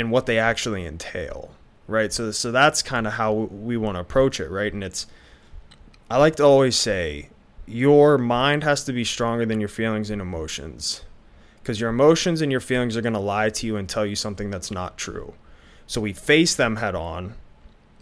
and 0.00 0.10
what 0.10 0.24
they 0.24 0.38
actually 0.38 0.86
entail, 0.86 1.50
right? 1.86 2.10
So 2.12 2.30
so 2.30 2.50
that's 2.50 2.82
kind 2.82 3.06
of 3.06 3.12
how 3.14 3.32
we 3.32 3.76
want 3.76 3.96
to 3.96 4.00
approach 4.00 4.40
it, 4.40 4.48
right? 4.50 4.72
And 4.72 4.82
it's 4.82 5.06
I 6.10 6.16
like 6.16 6.36
to 6.36 6.44
always 6.44 6.76
say 6.76 7.28
your 7.66 8.16
mind 8.16 8.64
has 8.64 8.82
to 8.84 8.92
be 8.92 9.04
stronger 9.04 9.44
than 9.44 9.60
your 9.60 9.68
feelings 9.68 10.10
and 10.10 10.20
emotions 10.20 11.02
because 11.62 11.80
your 11.80 11.90
emotions 11.90 12.40
and 12.40 12.50
your 12.50 12.60
feelings 12.60 12.96
are 12.96 13.02
going 13.02 13.12
to 13.12 13.18
lie 13.18 13.50
to 13.50 13.66
you 13.66 13.76
and 13.76 13.88
tell 13.88 14.06
you 14.06 14.16
something 14.16 14.50
that's 14.50 14.70
not 14.70 14.96
true. 14.96 15.34
So 15.86 16.00
we 16.00 16.12
face 16.12 16.54
them 16.54 16.76
head 16.76 16.94
on 16.94 17.34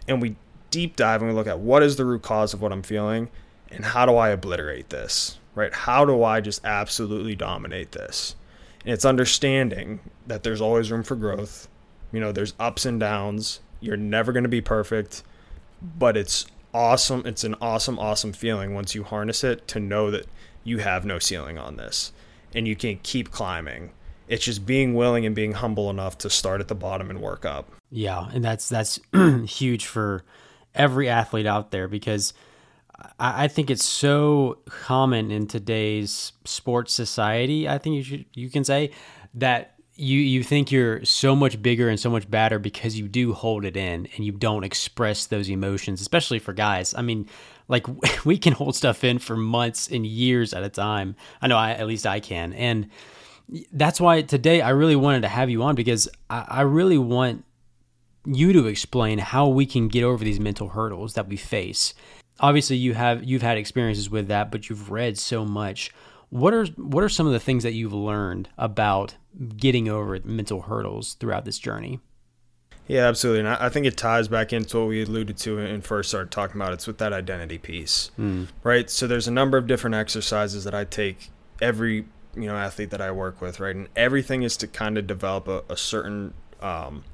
and 0.06 0.20
we 0.20 0.36
deep 0.70 0.96
dive 0.96 1.22
and 1.22 1.30
we 1.30 1.36
look 1.36 1.46
at 1.46 1.60
what 1.60 1.82
is 1.82 1.96
the 1.96 2.04
root 2.04 2.22
cause 2.22 2.52
of 2.54 2.60
what 2.60 2.72
I'm 2.72 2.82
feeling 2.82 3.30
and 3.70 3.84
how 3.84 4.06
do 4.06 4.16
I 4.16 4.28
obliterate 4.28 4.90
this, 4.90 5.38
right? 5.54 5.72
How 5.72 6.04
do 6.04 6.22
I 6.22 6.40
just 6.40 6.64
absolutely 6.64 7.34
dominate 7.34 7.92
this? 7.92 8.36
And 8.84 8.92
it's 8.92 9.04
understanding 9.04 10.00
that 10.26 10.42
there's 10.42 10.60
always 10.60 10.90
room 10.90 11.02
for 11.02 11.16
growth 11.16 11.68
you 12.12 12.20
know, 12.20 12.32
there's 12.32 12.54
ups 12.58 12.86
and 12.86 12.98
downs. 12.98 13.60
You're 13.80 13.96
never 13.96 14.32
going 14.32 14.44
to 14.44 14.48
be 14.48 14.60
perfect, 14.60 15.22
but 15.82 16.16
it's 16.16 16.46
awesome. 16.72 17.22
It's 17.26 17.44
an 17.44 17.54
awesome, 17.60 17.98
awesome 17.98 18.32
feeling 18.32 18.74
once 18.74 18.94
you 18.94 19.04
harness 19.04 19.44
it 19.44 19.68
to 19.68 19.80
know 19.80 20.10
that 20.10 20.26
you 20.64 20.78
have 20.78 21.04
no 21.04 21.18
ceiling 21.18 21.58
on 21.58 21.76
this 21.76 22.12
and 22.54 22.66
you 22.66 22.76
can 22.76 22.98
keep 23.02 23.30
climbing. 23.30 23.90
It's 24.28 24.44
just 24.44 24.66
being 24.66 24.94
willing 24.94 25.24
and 25.24 25.34
being 25.34 25.52
humble 25.52 25.90
enough 25.90 26.18
to 26.18 26.30
start 26.30 26.60
at 26.60 26.68
the 26.68 26.74
bottom 26.74 27.10
and 27.10 27.20
work 27.20 27.44
up. 27.44 27.70
Yeah, 27.90 28.28
and 28.32 28.44
that's 28.44 28.68
that's 28.68 29.00
huge 29.46 29.86
for 29.86 30.24
every 30.74 31.08
athlete 31.08 31.46
out 31.46 31.70
there 31.70 31.88
because 31.88 32.34
I, 33.18 33.44
I 33.44 33.48
think 33.48 33.70
it's 33.70 33.84
so 33.84 34.58
common 34.66 35.30
in 35.30 35.46
today's 35.46 36.32
sports 36.44 36.92
society. 36.92 37.68
I 37.68 37.78
think 37.78 37.96
you 37.96 38.02
should 38.02 38.24
you 38.34 38.50
can 38.50 38.64
say 38.64 38.90
that 39.34 39.78
you 39.98 40.20
you 40.20 40.44
think 40.44 40.70
you're 40.70 41.04
so 41.04 41.34
much 41.34 41.60
bigger 41.60 41.88
and 41.88 41.98
so 41.98 42.08
much 42.08 42.30
better 42.30 42.58
because 42.58 42.98
you 42.98 43.08
do 43.08 43.32
hold 43.32 43.64
it 43.64 43.76
in 43.76 44.06
and 44.14 44.24
you 44.24 44.32
don't 44.32 44.62
express 44.62 45.26
those 45.26 45.50
emotions 45.50 46.00
especially 46.00 46.38
for 46.38 46.52
guys 46.52 46.94
i 46.94 47.02
mean 47.02 47.28
like 47.68 47.86
we 48.24 48.38
can 48.38 48.54
hold 48.54 48.74
stuff 48.74 49.04
in 49.04 49.18
for 49.18 49.36
months 49.36 49.88
and 49.88 50.06
years 50.06 50.52
at 50.52 50.62
a 50.62 50.68
time. 50.68 51.14
I 51.40 51.46
know 51.46 51.56
I, 51.56 51.72
at 51.72 51.86
least 51.86 52.06
i 52.06 52.20
can. 52.20 52.52
And 52.54 52.88
that's 53.72 53.98
why 53.98 54.20
today 54.20 54.60
i 54.60 54.68
really 54.68 54.96
wanted 54.96 55.22
to 55.22 55.28
have 55.28 55.48
you 55.48 55.62
on 55.62 55.74
because 55.74 56.06
I, 56.28 56.44
I 56.48 56.60
really 56.62 56.98
want 56.98 57.44
you 58.26 58.52
to 58.52 58.66
explain 58.66 59.18
how 59.18 59.48
we 59.48 59.64
can 59.64 59.88
get 59.88 60.04
over 60.04 60.22
these 60.22 60.38
mental 60.40 60.68
hurdles 60.68 61.14
that 61.14 61.28
we 61.28 61.36
face. 61.36 61.94
Obviously 62.40 62.76
you 62.76 62.94
have 62.94 63.24
you've 63.24 63.42
had 63.42 63.56
experiences 63.58 64.10
with 64.10 64.28
that 64.28 64.50
but 64.50 64.68
you've 64.68 64.90
read 64.90 65.18
so 65.18 65.44
much. 65.44 65.92
What 66.30 66.52
are 66.52 66.66
what 66.76 67.02
are 67.04 67.08
some 67.08 67.26
of 67.26 67.32
the 67.32 67.40
things 67.40 67.62
that 67.62 67.72
you've 67.72 67.94
learned 67.94 68.50
about 68.58 69.14
getting 69.56 69.88
over 69.88 70.18
mental 70.24 70.62
hurdles 70.62 71.14
throughout 71.14 71.44
this 71.44 71.58
journey? 71.58 72.00
Yeah, 72.88 73.06
absolutely. 73.06 73.40
And 73.40 73.48
I 73.48 73.68
think 73.68 73.84
it 73.84 73.98
ties 73.98 74.28
back 74.28 74.50
into 74.52 74.78
what 74.78 74.88
we 74.88 75.02
alluded 75.02 75.36
to 75.38 75.58
and 75.58 75.84
first 75.84 76.08
started 76.08 76.30
talking 76.30 76.56
about. 76.56 76.72
It's 76.72 76.86
with 76.86 76.96
that 76.98 77.12
identity 77.12 77.58
piece, 77.58 78.10
mm. 78.18 78.48
right? 78.62 78.88
So 78.88 79.06
there's 79.06 79.28
a 79.28 79.30
number 79.30 79.58
of 79.58 79.66
different 79.66 79.94
exercises 79.94 80.64
that 80.64 80.74
I 80.74 80.84
take 80.84 81.30
every 81.60 82.06
you 82.34 82.46
know 82.46 82.56
athlete 82.56 82.90
that 82.90 83.02
I 83.02 83.10
work 83.10 83.42
with, 83.42 83.60
right? 83.60 83.76
And 83.76 83.88
everything 83.94 84.42
is 84.42 84.56
to 84.58 84.66
kind 84.66 84.96
of 84.96 85.06
develop 85.06 85.48
a, 85.48 85.62
a 85.68 85.76
certain 85.76 86.32
um, 86.62 87.04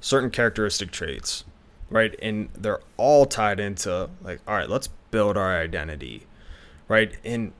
certain 0.00 0.28
characteristic 0.28 0.90
traits, 0.90 1.44
right? 1.88 2.14
And 2.20 2.50
they're 2.54 2.80
all 2.98 3.24
tied 3.24 3.60
into 3.60 4.10
like, 4.22 4.40
all 4.46 4.54
right, 4.54 4.68
let's 4.68 4.88
build 5.10 5.38
our 5.38 5.58
identity, 5.58 6.26
right? 6.86 7.16
And 7.24 7.52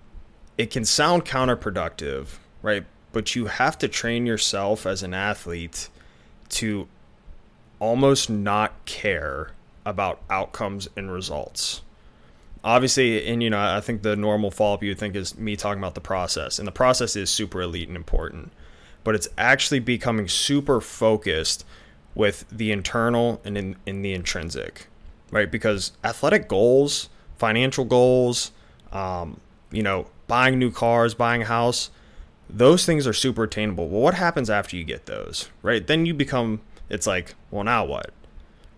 it 0.58 0.70
can 0.70 0.84
sound 0.84 1.24
counterproductive, 1.24 2.38
right? 2.60 2.84
But 3.12 3.34
you 3.34 3.46
have 3.46 3.78
to 3.78 3.88
train 3.88 4.26
yourself 4.26 4.84
as 4.84 5.02
an 5.02 5.14
athlete 5.14 5.88
to 6.50 6.88
almost 7.80 8.28
not 8.28 8.84
care 8.84 9.52
about 9.84 10.20
outcomes 10.28 10.88
and 10.96 11.10
results. 11.10 11.82
Obviously, 12.64 13.26
and 13.26 13.42
you 13.42 13.50
know, 13.50 13.58
I 13.58 13.80
think 13.80 14.02
the 14.02 14.16
normal 14.16 14.50
follow 14.50 14.74
up 14.74 14.82
you 14.82 14.90
would 14.90 14.98
think 14.98 15.14
is 15.14 15.38
me 15.38 15.56
talking 15.56 15.78
about 15.80 15.94
the 15.94 16.00
process, 16.00 16.58
and 16.58 16.66
the 16.66 16.72
process 16.72 17.16
is 17.16 17.30
super 17.30 17.62
elite 17.62 17.88
and 17.88 17.96
important, 17.96 18.52
but 19.04 19.14
it's 19.14 19.28
actually 19.38 19.80
becoming 19.80 20.28
super 20.28 20.80
focused 20.80 21.64
with 22.14 22.44
the 22.50 22.72
internal 22.72 23.40
and 23.44 23.56
in, 23.56 23.76
in 23.86 24.02
the 24.02 24.12
intrinsic, 24.12 24.88
right? 25.30 25.50
Because 25.50 25.92
athletic 26.02 26.48
goals, 26.48 27.08
financial 27.38 27.84
goals, 27.84 28.50
um, 28.92 29.40
you 29.70 29.82
know, 29.82 30.08
buying 30.26 30.58
new 30.58 30.72
cars, 30.72 31.14
buying 31.14 31.42
a 31.42 31.46
house, 31.46 31.90
those 32.50 32.84
things 32.84 33.06
are 33.06 33.12
super 33.12 33.44
attainable. 33.44 33.88
Well, 33.88 34.00
what 34.00 34.14
happens 34.14 34.50
after 34.50 34.76
you 34.76 34.84
get 34.84 35.06
those, 35.06 35.48
right? 35.62 35.86
Then 35.86 36.06
you 36.06 36.14
become, 36.14 36.60
it's 36.88 37.06
like, 37.06 37.34
well, 37.50 37.64
now 37.64 37.84
what, 37.84 38.10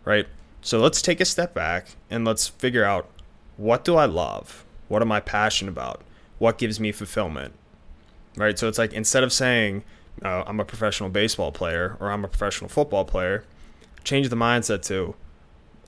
right? 0.04 0.26
So 0.62 0.78
let's 0.78 1.00
take 1.00 1.20
a 1.20 1.24
step 1.24 1.54
back 1.54 1.88
and 2.10 2.24
let's 2.24 2.48
figure 2.48 2.84
out 2.84 3.08
what 3.56 3.84
do 3.84 3.96
I 3.96 4.06
love? 4.06 4.64
What 4.88 5.02
am 5.02 5.12
I 5.12 5.20
passionate 5.20 5.70
about? 5.70 6.02
What 6.38 6.58
gives 6.58 6.80
me 6.80 6.92
fulfillment? 6.92 7.54
Right? 8.36 8.58
So 8.58 8.68
it's 8.68 8.78
like 8.78 8.92
instead 8.92 9.22
of 9.22 9.32
saying, 9.32 9.84
uh, 10.22 10.44
I'm 10.46 10.60
a 10.60 10.64
professional 10.64 11.10
baseball 11.10 11.52
player 11.52 11.96
or 12.00 12.10
I'm 12.10 12.24
a 12.24 12.28
professional 12.28 12.68
football 12.68 13.04
player, 13.04 13.44
change 14.04 14.28
the 14.28 14.36
mindset 14.36 14.82
to, 14.86 15.14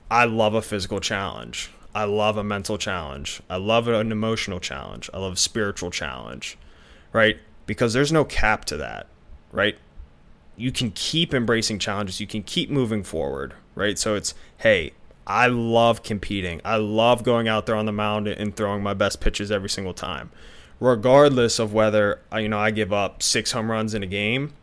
I 0.09 0.25
love 0.25 0.53
a 0.53 0.61
physical 0.61 0.99
challenge. 0.99 1.71
I 1.95 2.05
love 2.05 2.37
a 2.37 2.43
mental 2.43 2.77
challenge. 2.77 3.41
I 3.49 3.57
love 3.57 3.87
an 3.87 4.11
emotional 4.11 4.59
challenge. 4.59 5.09
I 5.13 5.19
love 5.19 5.33
a 5.33 5.37
spiritual 5.37 5.91
challenge, 5.91 6.57
right? 7.11 7.37
Because 7.65 7.93
there's 7.93 8.11
no 8.11 8.25
cap 8.25 8.65
to 8.65 8.77
that, 8.77 9.07
right? 9.51 9.77
You 10.55 10.71
can 10.71 10.91
keep 10.91 11.33
embracing 11.33 11.79
challenges. 11.79 12.19
You 12.19 12.27
can 12.27 12.43
keep 12.43 12.69
moving 12.69 13.03
forward, 13.03 13.53
right? 13.75 13.97
So 13.97 14.15
it's, 14.15 14.33
hey, 14.57 14.93
I 15.25 15.47
love 15.47 16.03
competing. 16.03 16.61
I 16.65 16.77
love 16.77 17.23
going 17.23 17.47
out 17.47 17.65
there 17.65 17.75
on 17.75 17.85
the 17.85 17.91
mound 17.91 18.27
and 18.27 18.55
throwing 18.55 18.83
my 18.83 18.93
best 18.93 19.21
pitches 19.21 19.51
every 19.51 19.69
single 19.69 19.93
time. 19.93 20.31
Regardless 20.79 21.59
of 21.59 21.73
whether, 21.73 22.19
uh, 22.31 22.37
you 22.37 22.49
know, 22.49 22.59
I 22.59 22.71
give 22.71 22.91
up 22.91 23.23
six 23.23 23.51
home 23.51 23.71
runs 23.71 23.93
in 23.93 24.03
a 24.03 24.07
game, 24.07 24.53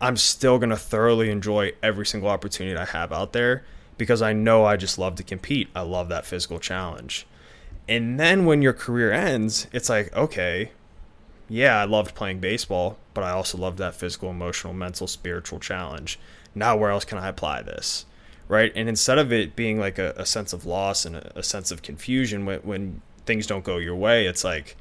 I'm 0.00 0.16
still 0.16 0.58
going 0.58 0.70
to 0.70 0.76
thoroughly 0.76 1.30
enjoy 1.30 1.72
every 1.82 2.04
single 2.04 2.28
opportunity 2.28 2.76
I 2.76 2.84
have 2.84 3.12
out 3.12 3.32
there 3.32 3.64
because 3.96 4.20
I 4.20 4.32
know 4.32 4.64
I 4.64 4.76
just 4.76 4.98
love 4.98 5.14
to 5.16 5.22
compete. 5.22 5.68
I 5.74 5.82
love 5.82 6.08
that 6.08 6.26
physical 6.26 6.58
challenge. 6.58 7.26
And 7.88 8.18
then 8.18 8.44
when 8.44 8.62
your 8.62 8.72
career 8.72 9.12
ends, 9.12 9.66
it's 9.72 9.88
like, 9.88 10.14
okay, 10.14 10.72
yeah, 11.48 11.80
I 11.80 11.84
loved 11.84 12.14
playing 12.14 12.40
baseball, 12.40 12.98
but 13.14 13.24
I 13.24 13.30
also 13.30 13.58
love 13.58 13.76
that 13.78 13.94
physical, 13.94 14.30
emotional, 14.30 14.72
mental, 14.72 15.06
spiritual 15.06 15.60
challenge. 15.60 16.18
Now, 16.54 16.76
where 16.76 16.90
else 16.90 17.04
can 17.04 17.18
I 17.18 17.28
apply 17.28 17.62
this? 17.62 18.06
Right. 18.48 18.72
And 18.74 18.88
instead 18.88 19.18
of 19.18 19.32
it 19.32 19.56
being 19.56 19.78
like 19.78 19.98
a, 19.98 20.12
a 20.16 20.26
sense 20.26 20.52
of 20.52 20.66
loss 20.66 21.04
and 21.04 21.16
a, 21.16 21.38
a 21.38 21.42
sense 21.42 21.70
of 21.70 21.82
confusion 21.82 22.44
when, 22.44 22.60
when 22.60 23.02
things 23.24 23.46
don't 23.46 23.64
go 23.64 23.78
your 23.78 23.96
way, 23.96 24.26
it's 24.26 24.44
like, 24.44 24.76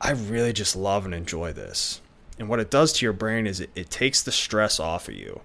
I 0.00 0.12
really 0.12 0.52
just 0.52 0.76
love 0.76 1.04
and 1.04 1.14
enjoy 1.14 1.52
this. 1.52 2.00
And 2.38 2.48
what 2.48 2.60
it 2.60 2.70
does 2.70 2.92
to 2.94 3.06
your 3.06 3.12
brain 3.12 3.46
is 3.46 3.60
it, 3.60 3.70
it 3.74 3.90
takes 3.90 4.22
the 4.22 4.32
stress 4.32 4.78
off 4.78 5.08
of 5.08 5.14
you. 5.14 5.40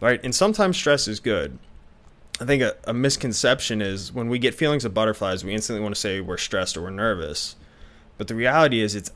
Right. 0.00 0.20
And 0.22 0.34
sometimes 0.34 0.76
stress 0.76 1.08
is 1.08 1.20
good. 1.20 1.58
I 2.40 2.46
think 2.46 2.62
a, 2.62 2.74
a, 2.84 2.94
misconception 2.94 3.82
is 3.82 4.12
when 4.12 4.30
we 4.30 4.38
get 4.38 4.54
feelings 4.54 4.86
of 4.86 4.94
butterflies, 4.94 5.44
we 5.44 5.52
instantly 5.52 5.82
want 5.82 5.94
to 5.94 6.00
say 6.00 6.22
we're 6.22 6.38
stressed 6.38 6.76
or 6.76 6.82
we're 6.82 6.90
nervous. 6.90 7.56
But 8.16 8.28
the 8.28 8.34
reality 8.34 8.80
is, 8.80 8.94
it's 8.94 9.10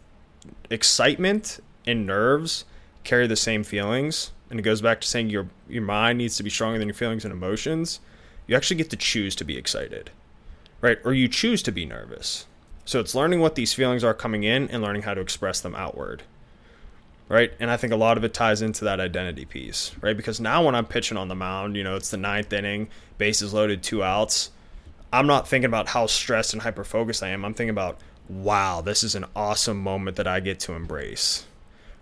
excitement 0.71 1.61
and 1.87 2.07
nerves 2.07 2.65
carry 3.03 3.27
the 3.27 3.37
same 3.37 3.65
feelings. 3.65 4.31
And 4.51 4.59
it 4.59 4.63
goes 4.63 4.81
back 4.83 5.01
to 5.01 5.09
saying 5.09 5.31
your 5.31 5.49
your 5.69 5.83
mind 5.83 6.19
needs 6.19 6.37
to 6.37 6.43
be 6.43 6.51
stronger 6.51 6.79
than 6.79 6.89
your 6.89 6.95
feelings 6.95 7.25
and 7.25 7.33
emotions. 7.33 8.01
You 8.47 8.57
actually 8.57 8.77
get 8.77 8.91
to 8.91 8.97
choose 8.97 9.35
to 9.37 9.45
be 9.45 9.57
excited, 9.57 10.11
right? 10.81 10.99
Or 11.05 11.13
you 11.13 11.29
choose 11.29 11.63
to 11.63 11.73
be 11.73 11.87
nervous. 11.87 12.47
So 12.85 13.01
it's 13.01 13.15
learning 13.15 13.41
what 13.41 13.55
these 13.55 13.73
feelings 13.73 14.05
are 14.05 14.13
coming 14.13 14.45
in 14.45 14.69
and 14.69 14.83
learning 14.83 15.03
how 15.03 15.15
to 15.15 15.21
express 15.21 15.61
them 15.61 15.75
outward 15.75 16.23
right? 17.29 17.53
And 17.59 17.71
I 17.71 17.77
think 17.77 17.93
a 17.93 17.97
lot 17.97 18.17
of 18.17 18.25
it 18.25 18.35
ties 18.35 18.63
into 18.63 18.85
that 18.85 19.01
identity 19.01 19.45
piece, 19.45 19.93
right? 20.01 20.17
Because 20.17 20.41
now 20.41 20.65
when 20.65 20.75
I'm 20.75 20.87
pitching 20.87 21.17
on 21.17 21.29
the 21.29 21.35
mound, 21.35 21.77
you 21.77 21.85
know, 21.85 21.97
it's 21.97 22.11
the 22.11 22.17
ninth 22.17 22.53
inning, 22.53 22.89
bases 23.19 23.55
loaded, 23.55 23.83
two 23.83 24.03
outs. 24.03 24.51
I'm 25.13 25.27
not 25.27 25.49
thinking 25.49 25.67
about 25.67 25.89
how 25.89 26.07
stressed 26.07 26.53
and 26.53 26.63
hyper 26.63 26.85
focused 26.85 27.23
I 27.23 27.29
am. 27.29 27.45
I'm 27.45 27.55
thinking 27.55 27.71
about, 27.71 27.99
wow, 28.29 28.81
this 28.81 29.03
is 29.03 29.15
an 29.15 29.25
awesome 29.35 29.81
moment 29.81 30.17
that 30.17 30.27
I 30.27 30.41
get 30.41 30.61
to 30.61 30.73
embrace, 30.73 31.47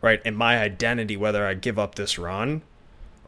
right? 0.02 0.20
And 0.24 0.36
my 0.36 0.58
identity, 0.58 1.16
whether 1.16 1.46
I 1.46 1.54
give 1.54 1.78
up 1.78 1.94
this 1.94 2.18
run 2.18 2.62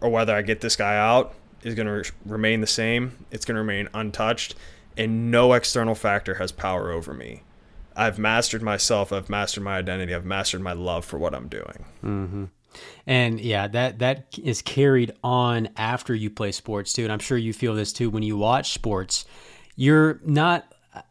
or 0.00 0.10
whether 0.10 0.34
I 0.34 0.42
get 0.42 0.60
this 0.60 0.76
guy 0.76 0.96
out, 0.96 1.34
is 1.62 1.74
going 1.74 1.86
to 1.86 1.92
re- 1.92 2.10
remain 2.26 2.60
the 2.60 2.66
same. 2.66 3.24
It's 3.30 3.46
going 3.46 3.54
to 3.54 3.60
remain 3.60 3.88
untouched, 3.94 4.54
and 4.98 5.30
no 5.30 5.54
external 5.54 5.94
factor 5.94 6.34
has 6.34 6.52
power 6.52 6.92
over 6.92 7.14
me. 7.14 7.42
I've 7.96 8.18
mastered 8.18 8.62
myself. 8.62 9.12
I've 9.12 9.30
mastered 9.30 9.62
my 9.62 9.78
identity. 9.78 10.14
I've 10.14 10.24
mastered 10.24 10.60
my 10.60 10.72
love 10.72 11.04
for 11.04 11.16
what 11.16 11.34
I'm 11.34 11.48
doing. 11.48 11.84
Mm-hmm. 12.04 12.44
And 13.06 13.40
yeah, 13.40 13.68
that 13.68 14.00
that 14.00 14.36
is 14.42 14.60
carried 14.62 15.12
on 15.22 15.68
after 15.76 16.12
you 16.14 16.28
play 16.28 16.50
sports 16.50 16.92
too. 16.92 17.04
And 17.04 17.12
I'm 17.12 17.20
sure 17.20 17.38
you 17.38 17.52
feel 17.52 17.74
this 17.74 17.92
too 17.92 18.10
when 18.10 18.24
you 18.24 18.36
watch 18.36 18.72
sports. 18.72 19.24
You're 19.76 20.20
not 20.24 20.66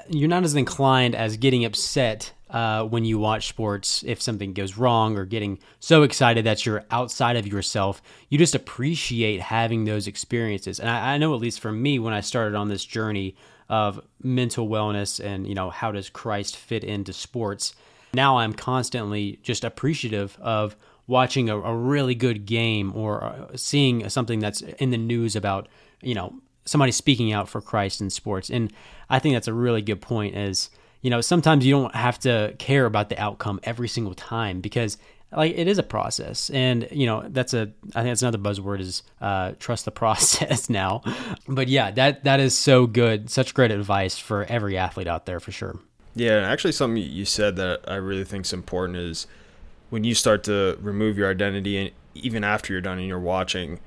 you're 0.09 0.29
not 0.29 0.43
as 0.43 0.55
inclined 0.55 1.15
as 1.15 1.37
getting 1.37 1.65
upset 1.65 2.33
uh, 2.53 2.83
when 2.83 3.03
you 3.03 3.17
watch 3.17 3.47
sports 3.47 4.03
if 4.05 4.21
something 4.21 4.53
goes 4.53 4.77
wrong 4.77 5.17
or 5.17 5.25
getting 5.25 5.59
so 5.79 6.03
excited 6.03 6.45
that 6.45 6.65
you're 6.65 6.85
outside 6.91 7.35
of 7.35 7.47
yourself. 7.47 8.01
You 8.29 8.37
just 8.37 8.55
appreciate 8.55 9.41
having 9.41 9.85
those 9.85 10.07
experiences. 10.07 10.79
And 10.79 10.87
I, 10.87 11.15
I 11.15 11.17
know, 11.17 11.33
at 11.33 11.41
least 11.41 11.59
for 11.59 11.71
me, 11.71 11.97
when 11.97 12.13
I 12.13 12.21
started 12.21 12.55
on 12.55 12.69
this 12.69 12.85
journey 12.85 13.35
of 13.69 13.99
mental 14.21 14.67
wellness 14.67 15.23
and 15.23 15.47
you 15.47 15.55
know 15.55 15.71
how 15.71 15.91
does 15.91 16.09
Christ 16.09 16.55
fit 16.55 16.83
into 16.83 17.11
sports. 17.11 17.73
Now 18.13 18.37
I'm 18.37 18.53
constantly 18.53 19.39
just 19.41 19.63
appreciative 19.63 20.37
of 20.39 20.75
watching 21.07 21.49
a, 21.49 21.59
a 21.59 21.75
really 21.75 22.13
good 22.13 22.45
game 22.45 22.95
or 22.95 23.23
uh, 23.23 23.47
seeing 23.55 24.07
something 24.09 24.39
that's 24.39 24.61
in 24.61 24.91
the 24.91 24.97
news 24.97 25.35
about 25.35 25.67
you 26.01 26.13
know 26.13 26.35
somebody 26.65 26.91
speaking 26.91 27.33
out 27.33 27.49
for 27.49 27.61
Christ 27.61 27.99
in 27.99 28.11
sports. 28.11 28.49
And 28.49 28.71
I 29.09 29.17
think 29.17 29.33
that's 29.33 29.47
a 29.47 29.53
really 29.53 29.81
good 29.81 30.01
point. 30.01 30.35
Is 30.35 30.69
you 31.03 31.11
know 31.11 31.21
sometimes 31.21 31.63
you 31.63 31.73
don't 31.73 31.93
have 31.93 32.17
to 32.19 32.55
care 32.57 32.87
about 32.87 33.09
the 33.09 33.19
outcome 33.19 33.59
every 33.63 33.87
single 33.87 34.15
time 34.15 34.61
because 34.61 34.97
like 35.35 35.57
it 35.57 35.67
is 35.67 35.77
a 35.77 35.83
process. 35.83 36.49
And 36.49 36.87
you 36.91 37.05
know 37.05 37.23
that's 37.27 37.53
a 37.53 37.71
i 37.95 38.01
think 38.01 38.07
that's 38.07 38.21
another 38.21 38.37
buzzword 38.37 38.79
is 38.79 39.03
uh, 39.21 39.51
trust 39.59 39.85
the 39.85 39.91
process 40.03 40.69
now. 40.69 41.03
But 41.47 41.67
yeah 41.67 41.91
that 41.91 42.23
that 42.23 42.39
is 42.39 42.57
so 42.57 42.87
good. 42.87 43.29
Such 43.29 43.53
great 43.53 43.71
advice 43.71 44.17
for 44.17 44.45
every 44.45 44.77
athlete 44.77 45.07
out 45.07 45.25
there 45.25 45.39
for 45.39 45.51
sure. 45.51 45.79
Yeah 46.15 46.47
actually 46.49 46.71
something 46.71 47.01
you 47.03 47.25
said 47.25 47.55
that 47.57 47.81
i 47.87 47.95
really 47.95 48.23
think 48.23 48.45
is 48.45 48.53
important 48.53 48.97
is 48.97 49.27
when 49.89 50.03
you 50.03 50.13
start 50.13 50.43
to 50.43 50.77
remove 50.79 51.17
your 51.17 51.29
identity 51.29 51.77
and 51.77 51.91
even 52.13 52.43
after 52.43 52.71
you're 52.71 52.81
done 52.81 52.99
and 52.99 53.07
you're 53.07 53.19
watching 53.19 53.79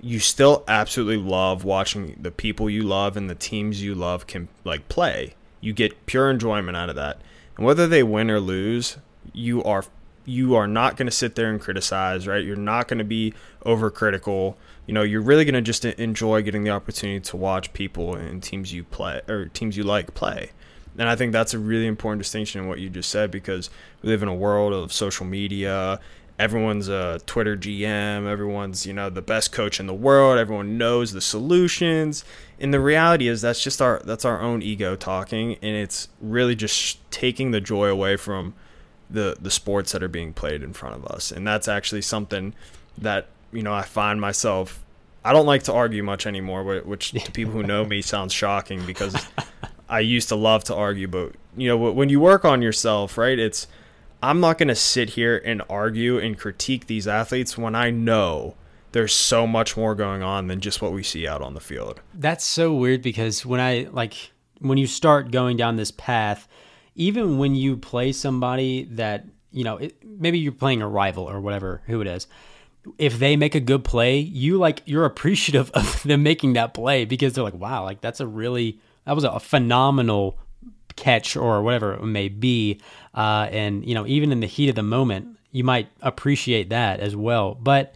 you 0.00 0.20
still 0.20 0.64
absolutely 0.68 1.16
love 1.16 1.64
watching 1.64 2.16
the 2.20 2.30
people 2.30 2.70
you 2.70 2.82
love 2.82 3.16
and 3.16 3.28
the 3.28 3.34
teams 3.34 3.82
you 3.82 3.96
love 3.96 4.28
can 4.28 4.48
like 4.64 4.88
play 4.88 5.34
you 5.60 5.72
get 5.72 6.06
pure 6.06 6.30
enjoyment 6.30 6.76
out 6.76 6.88
of 6.88 6.96
that 6.96 7.20
and 7.56 7.66
whether 7.66 7.86
they 7.86 8.02
win 8.02 8.30
or 8.30 8.40
lose 8.40 8.96
you 9.32 9.62
are 9.64 9.84
you 10.24 10.54
are 10.54 10.66
not 10.66 10.96
going 10.96 11.06
to 11.06 11.12
sit 11.12 11.34
there 11.34 11.50
and 11.50 11.60
criticize, 11.60 12.26
right? 12.26 12.44
You're 12.44 12.56
not 12.56 12.88
going 12.88 12.98
to 12.98 13.04
be 13.04 13.34
overcritical. 13.64 14.54
You 14.86 14.94
know, 14.94 15.02
you're 15.02 15.22
really 15.22 15.44
going 15.44 15.54
to 15.54 15.62
just 15.62 15.84
enjoy 15.84 16.42
getting 16.42 16.62
the 16.62 16.70
opportunity 16.70 17.20
to 17.20 17.36
watch 17.36 17.72
people 17.72 18.14
and 18.14 18.42
teams 18.42 18.72
you 18.72 18.84
play 18.84 19.22
or 19.28 19.46
teams 19.46 19.76
you 19.76 19.82
like 19.82 20.14
play. 20.14 20.50
And 20.98 21.08
I 21.08 21.16
think 21.16 21.32
that's 21.32 21.54
a 21.54 21.58
really 21.58 21.86
important 21.86 22.22
distinction 22.22 22.60
in 22.60 22.68
what 22.68 22.78
you 22.78 22.90
just 22.90 23.10
said 23.10 23.30
because 23.30 23.70
we 24.02 24.08
live 24.08 24.22
in 24.22 24.28
a 24.28 24.34
world 24.34 24.72
of 24.72 24.92
social 24.92 25.24
media. 25.24 26.00
Everyone's 26.38 26.88
a 26.88 27.20
Twitter 27.26 27.56
GM. 27.56 28.26
Everyone's, 28.26 28.86
you 28.86 28.92
know, 28.92 29.10
the 29.10 29.22
best 29.22 29.52
coach 29.52 29.78
in 29.80 29.86
the 29.86 29.94
world. 29.94 30.38
Everyone 30.38 30.78
knows 30.78 31.12
the 31.12 31.20
solutions. 31.20 32.24
And 32.60 32.74
the 32.74 32.80
reality 32.80 33.26
is 33.26 33.40
that's 33.40 33.62
just 33.62 33.80
our 33.80 34.00
that's 34.04 34.24
our 34.24 34.40
own 34.40 34.62
ego 34.62 34.94
talking 34.94 35.56
and 35.62 35.76
it's 35.76 36.08
really 36.20 36.54
just 36.54 36.98
taking 37.10 37.52
the 37.52 37.60
joy 37.60 37.88
away 37.88 38.16
from 38.16 38.54
the 39.08 39.36
the 39.40 39.50
sports 39.50 39.92
that 39.92 40.02
are 40.02 40.08
being 40.08 40.32
played 40.32 40.62
in 40.62 40.72
front 40.72 40.94
of 40.94 41.06
us. 41.06 41.32
And 41.32 41.46
that's 41.46 41.68
actually 41.68 42.02
something 42.02 42.54
that 42.98 43.28
you 43.52 43.62
know 43.62 43.72
I 43.72 43.82
find 43.82 44.20
myself 44.20 44.84
I 45.24 45.32
don't 45.32 45.46
like 45.46 45.64
to 45.64 45.72
argue 45.72 46.02
much 46.02 46.26
anymore 46.26 46.82
which 46.82 47.12
to 47.12 47.32
people 47.32 47.52
who 47.52 47.62
know 47.62 47.84
me 47.84 48.02
sounds 48.02 48.32
shocking 48.32 48.84
because 48.86 49.16
I 49.88 50.00
used 50.00 50.28
to 50.28 50.36
love 50.36 50.64
to 50.64 50.74
argue 50.74 51.08
but 51.08 51.32
you 51.56 51.68
know 51.68 51.76
when 51.76 52.08
you 52.08 52.20
work 52.20 52.44
on 52.44 52.62
yourself 52.62 53.16
right 53.16 53.38
it's 53.38 53.66
I'm 54.22 54.40
not 54.40 54.58
going 54.58 54.68
to 54.68 54.74
sit 54.74 55.10
here 55.10 55.40
and 55.44 55.62
argue 55.70 56.18
and 56.18 56.38
critique 56.38 56.86
these 56.86 57.08
athletes 57.08 57.56
when 57.56 57.74
I 57.74 57.90
know 57.90 58.54
there's 58.92 59.12
so 59.12 59.46
much 59.46 59.76
more 59.76 59.94
going 59.94 60.22
on 60.22 60.48
than 60.48 60.60
just 60.60 60.82
what 60.82 60.92
we 60.92 61.02
see 61.02 61.26
out 61.26 61.42
on 61.42 61.54
the 61.54 61.60
field. 61.60 62.00
That's 62.14 62.44
so 62.44 62.74
weird 62.74 63.02
because 63.02 63.46
when 63.46 63.60
I 63.60 63.88
like 63.92 64.32
when 64.60 64.78
you 64.78 64.86
start 64.86 65.30
going 65.30 65.56
down 65.56 65.76
this 65.76 65.90
path 65.90 66.48
even 66.94 67.38
when 67.38 67.54
you 67.54 67.76
play 67.76 68.12
somebody 68.12 68.84
that 68.84 69.24
you 69.50 69.64
know 69.64 69.76
it, 69.78 69.96
maybe 70.04 70.38
you're 70.38 70.52
playing 70.52 70.82
a 70.82 70.88
rival 70.88 71.24
or 71.24 71.40
whatever 71.40 71.82
who 71.86 72.00
it 72.00 72.06
is 72.06 72.26
if 72.98 73.18
they 73.18 73.36
make 73.36 73.54
a 73.54 73.60
good 73.60 73.84
play 73.84 74.18
you 74.18 74.58
like 74.58 74.82
you're 74.84 75.04
appreciative 75.06 75.70
of 75.72 76.02
them 76.02 76.22
making 76.22 76.52
that 76.52 76.74
play 76.74 77.04
because 77.04 77.32
they're 77.32 77.44
like 77.44 77.54
wow 77.54 77.84
like 77.84 78.00
that's 78.00 78.20
a 78.20 78.26
really 78.26 78.78
that 79.06 79.14
was 79.14 79.24
a 79.24 79.40
phenomenal 79.40 80.38
catch 80.96 81.36
or 81.36 81.62
whatever 81.62 81.94
it 81.94 82.04
may 82.04 82.28
be 82.28 82.78
uh, 83.14 83.48
and 83.50 83.86
you 83.86 83.94
know 83.94 84.06
even 84.06 84.32
in 84.32 84.40
the 84.40 84.46
heat 84.46 84.68
of 84.68 84.74
the 84.74 84.82
moment 84.82 85.38
you 85.52 85.64
might 85.64 85.88
appreciate 86.02 86.68
that 86.68 87.00
as 87.00 87.16
well 87.16 87.54
but 87.54 87.94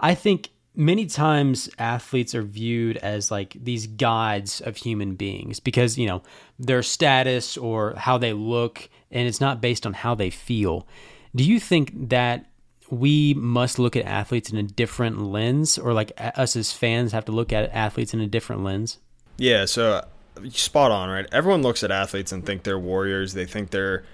i 0.00 0.14
think 0.14 0.50
many 0.74 1.06
times 1.06 1.68
athletes 1.78 2.34
are 2.34 2.42
viewed 2.42 2.96
as 2.98 3.30
like 3.30 3.56
these 3.60 3.86
gods 3.86 4.60
of 4.60 4.76
human 4.76 5.14
beings 5.14 5.58
because 5.60 5.98
you 5.98 6.06
know 6.06 6.22
their 6.58 6.82
status 6.82 7.56
or 7.56 7.94
how 7.96 8.16
they 8.16 8.32
look 8.32 8.88
and 9.10 9.26
it's 9.26 9.40
not 9.40 9.60
based 9.60 9.86
on 9.86 9.92
how 9.92 10.14
they 10.14 10.30
feel 10.30 10.86
do 11.34 11.44
you 11.44 11.60
think 11.60 12.08
that 12.08 12.46
we 12.90 13.34
must 13.34 13.78
look 13.78 13.96
at 13.96 14.04
athletes 14.04 14.50
in 14.50 14.58
a 14.58 14.62
different 14.62 15.20
lens, 15.20 15.78
or 15.78 15.92
like 15.92 16.12
us 16.18 16.56
as 16.56 16.72
fans 16.72 17.12
have 17.12 17.24
to 17.26 17.32
look 17.32 17.52
at 17.52 17.70
athletes 17.72 18.14
in 18.14 18.20
a 18.20 18.26
different 18.26 18.64
lens? 18.64 18.98
Yeah, 19.36 19.66
so 19.66 19.92
uh, 19.92 20.50
spot 20.50 20.90
on, 20.90 21.08
right? 21.08 21.26
Everyone 21.32 21.62
looks 21.62 21.82
at 21.84 21.90
athletes 21.90 22.32
and 22.32 22.44
think 22.44 22.62
they're 22.62 22.78
warriors. 22.78 23.34
They 23.34 23.44
think 23.44 23.70
they're, 23.70 24.04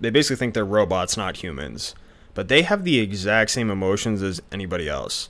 they 0.00 0.10
basically 0.10 0.36
think 0.36 0.54
they're 0.54 0.64
robots, 0.64 1.16
not 1.16 1.36
humans. 1.36 1.94
But 2.34 2.48
they 2.48 2.62
have 2.62 2.84
the 2.84 2.98
exact 2.98 3.50
same 3.50 3.70
emotions 3.70 4.22
as 4.22 4.40
anybody 4.50 4.88
else. 4.88 5.28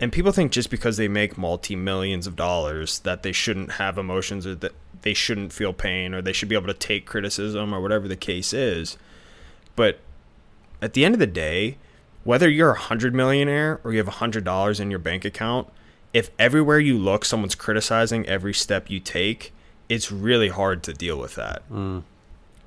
And 0.00 0.10
people 0.10 0.32
think 0.32 0.50
just 0.50 0.70
because 0.70 0.96
they 0.96 1.08
make 1.08 1.36
multi 1.36 1.76
millions 1.76 2.26
of 2.26 2.34
dollars 2.34 3.00
that 3.00 3.22
they 3.22 3.32
shouldn't 3.32 3.72
have 3.72 3.98
emotions 3.98 4.46
or 4.46 4.54
that 4.56 4.72
they 5.02 5.14
shouldn't 5.14 5.52
feel 5.52 5.72
pain 5.72 6.14
or 6.14 6.22
they 6.22 6.32
should 6.32 6.48
be 6.48 6.54
able 6.54 6.66
to 6.66 6.74
take 6.74 7.06
criticism 7.06 7.74
or 7.74 7.80
whatever 7.80 8.08
the 8.08 8.16
case 8.16 8.52
is. 8.52 8.96
But 9.76 10.00
at 10.80 10.94
the 10.94 11.04
end 11.04 11.14
of 11.14 11.18
the 11.18 11.26
day, 11.26 11.76
whether 12.24 12.48
you're 12.48 12.72
a 12.72 12.78
hundred 12.78 13.14
millionaire 13.14 13.80
or 13.84 13.92
you 13.92 13.98
have 13.98 14.08
a 14.08 14.12
hundred 14.12 14.44
dollars 14.44 14.80
in 14.80 14.90
your 14.90 14.98
bank 14.98 15.24
account, 15.24 15.68
if 16.12 16.30
everywhere 16.38 16.80
you 16.80 16.98
look 16.98 17.24
someone's 17.24 17.54
criticizing 17.54 18.26
every 18.26 18.54
step 18.54 18.90
you 18.90 19.00
take, 19.00 19.52
it's 19.88 20.10
really 20.10 20.48
hard 20.48 20.82
to 20.84 20.92
deal 20.92 21.18
with 21.18 21.34
that. 21.34 21.62
Mm. 21.70 22.04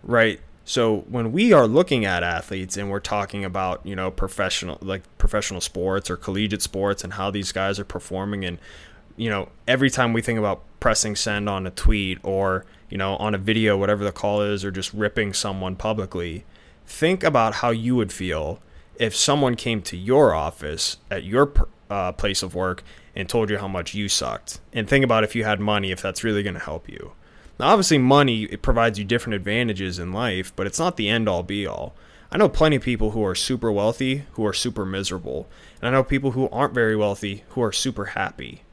Right? 0.03 0.39
So 0.65 0.99
when 1.09 1.31
we 1.31 1.51
are 1.51 1.67
looking 1.67 2.05
at 2.05 2.23
athletes 2.23 2.77
and 2.77 2.89
we're 2.89 3.01
talking 3.01 3.43
about, 3.43 3.85
you 3.85 3.95
know, 3.95 4.09
professional 4.09 4.77
like 4.81 5.01
professional 5.17 5.59
sports 5.59 6.09
or 6.09 6.15
collegiate 6.15 6.61
sports 6.61 7.03
and 7.03 7.13
how 7.13 7.31
these 7.31 7.51
guys 7.51 7.79
are 7.79 7.85
performing 7.85 8.45
and 8.45 8.59
you 9.15 9.29
know, 9.29 9.49
every 9.67 9.89
time 9.89 10.13
we 10.13 10.21
think 10.21 10.39
about 10.39 10.63
pressing 10.79 11.15
send 11.15 11.47
on 11.47 11.67
a 11.67 11.71
tweet 11.71 12.19
or, 12.23 12.65
you 12.89 12.97
know, 12.97 13.15
on 13.17 13.35
a 13.35 13.37
video, 13.37 13.77
whatever 13.77 14.03
the 14.03 14.11
call 14.11 14.41
is, 14.41 14.65
or 14.65 14.71
just 14.71 14.93
ripping 14.93 15.33
someone 15.33 15.75
publicly, 15.75 16.45
think 16.85 17.23
about 17.23 17.55
how 17.55 17.69
you 17.69 17.95
would 17.95 18.11
feel 18.11 18.59
if 18.99 19.15
someone 19.15 19.55
came 19.55 19.81
to 19.81 19.97
your 19.97 20.33
office 20.33 20.97
at 21.09 21.23
your 21.23 21.51
uh, 21.89 22.11
place 22.11 22.43
of 22.43 22.55
work 22.55 22.83
and 23.15 23.29
told 23.29 23.49
you 23.49 23.57
how 23.57 23.67
much 23.67 23.93
you 23.93 24.09
sucked. 24.09 24.59
And 24.71 24.87
think 24.87 25.05
about 25.05 25.23
if 25.23 25.35
you 25.35 25.43
had 25.43 25.59
money, 25.59 25.91
if 25.91 26.01
that's 26.01 26.23
really 26.23 26.43
going 26.43 26.55
to 26.55 26.59
help 26.59 26.89
you. 26.89 27.13
Now, 27.59 27.69
obviously, 27.69 27.99
money 27.99 28.43
it 28.43 28.61
provides 28.61 28.97
you 28.97 29.05
different 29.05 29.35
advantages 29.35 29.99
in 29.99 30.11
life, 30.11 30.53
but 30.55 30.65
it's 30.65 30.79
not 30.79 30.97
the 30.97 31.09
end 31.09 31.29
all 31.29 31.43
be 31.43 31.67
all. 31.67 31.93
I 32.31 32.37
know 32.37 32.49
plenty 32.49 32.77
of 32.77 32.81
people 32.81 33.11
who 33.11 33.23
are 33.23 33.35
super 33.35 33.71
wealthy 33.71 34.25
who 34.31 34.45
are 34.45 34.53
super 34.53 34.85
miserable, 34.85 35.47
and 35.79 35.87
I 35.87 35.91
know 35.91 36.03
people 36.03 36.31
who 36.31 36.49
aren't 36.49 36.73
very 36.73 36.95
wealthy 36.95 37.43
who 37.49 37.61
are 37.61 37.71
super 37.71 38.05
happy, 38.05 38.63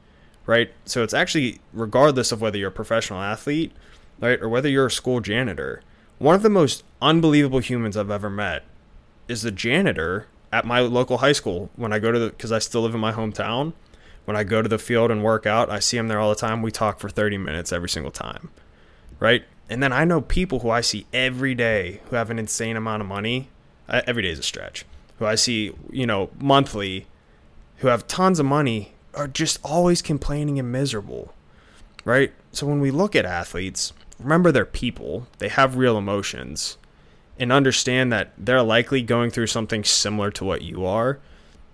right? 0.47 0.73
So 0.85 1.03
it's 1.03 1.13
actually 1.13 1.61
regardless 1.71 2.31
of 2.31 2.41
whether 2.41 2.57
you're 2.57 2.69
a 2.69 2.71
professional 2.71 3.21
athlete, 3.21 3.71
right, 4.19 4.41
or 4.41 4.49
whether 4.49 4.67
you're 4.67 4.87
a 4.87 4.91
school 4.91 5.19
janitor. 5.19 5.83
One 6.17 6.33
of 6.33 6.41
the 6.41 6.49
most 6.49 6.83
unbelievable 7.03 7.59
humans 7.59 7.95
I've 7.95 8.09
ever 8.09 8.31
met 8.31 8.63
is 9.27 9.43
the 9.43 9.51
janitor 9.51 10.25
at 10.51 10.65
my 10.65 10.79
local 10.79 11.19
high 11.19 11.31
school 11.31 11.69
when 11.75 11.93
I 11.93 11.99
go 11.99 12.11
to 12.11 12.17
the 12.17 12.29
because 12.29 12.51
I 12.51 12.57
still 12.57 12.81
live 12.81 12.95
in 12.95 12.99
my 12.99 13.13
hometown. 13.13 13.73
When 14.25 14.35
I 14.35 14.43
go 14.43 14.61
to 14.61 14.69
the 14.69 14.79
field 14.79 15.11
and 15.11 15.23
work 15.23 15.45
out, 15.45 15.69
I 15.69 15.79
see 15.79 15.97
him 15.97 16.07
there 16.07 16.19
all 16.19 16.29
the 16.29 16.35
time. 16.35 16.61
We 16.61 16.71
talk 16.71 16.99
for 16.99 17.09
30 17.09 17.37
minutes 17.37 17.71
every 17.71 17.89
single 17.89 18.11
time. 18.11 18.49
Right? 19.21 19.45
And 19.69 19.81
then 19.81 19.93
I 19.93 20.03
know 20.03 20.19
people 20.19 20.59
who 20.59 20.69
I 20.69 20.81
see 20.81 21.05
every 21.13 21.55
day 21.55 22.01
who 22.09 22.17
have 22.17 22.29
an 22.29 22.37
insane 22.37 22.75
amount 22.75 23.01
of 23.01 23.07
money. 23.07 23.47
Every 23.87 24.23
day 24.23 24.29
is 24.29 24.39
a 24.39 24.43
stretch. 24.43 24.83
Who 25.19 25.25
I 25.25 25.35
see, 25.35 25.71
you 25.89 26.05
know, 26.05 26.29
monthly 26.39 27.07
who 27.77 27.87
have 27.87 28.07
tons 28.07 28.39
of 28.39 28.45
money 28.45 28.93
are 29.13 29.27
just 29.27 29.59
always 29.63 30.01
complaining 30.01 30.59
and 30.59 30.71
miserable. 30.71 31.33
Right? 32.03 32.33
So 32.51 32.67
when 32.67 32.81
we 32.81 32.91
look 32.91 33.15
at 33.15 33.25
athletes, 33.25 33.93
remember 34.19 34.51
they're 34.51 34.65
people. 34.65 35.27
They 35.37 35.47
have 35.47 35.77
real 35.77 35.97
emotions 35.97 36.77
and 37.39 37.51
understand 37.51 38.11
that 38.11 38.33
they're 38.37 38.61
likely 38.61 39.01
going 39.01 39.31
through 39.31 39.47
something 39.47 39.83
similar 39.83 40.31
to 40.31 40.43
what 40.43 40.63
you 40.63 40.85
are. 40.85 41.19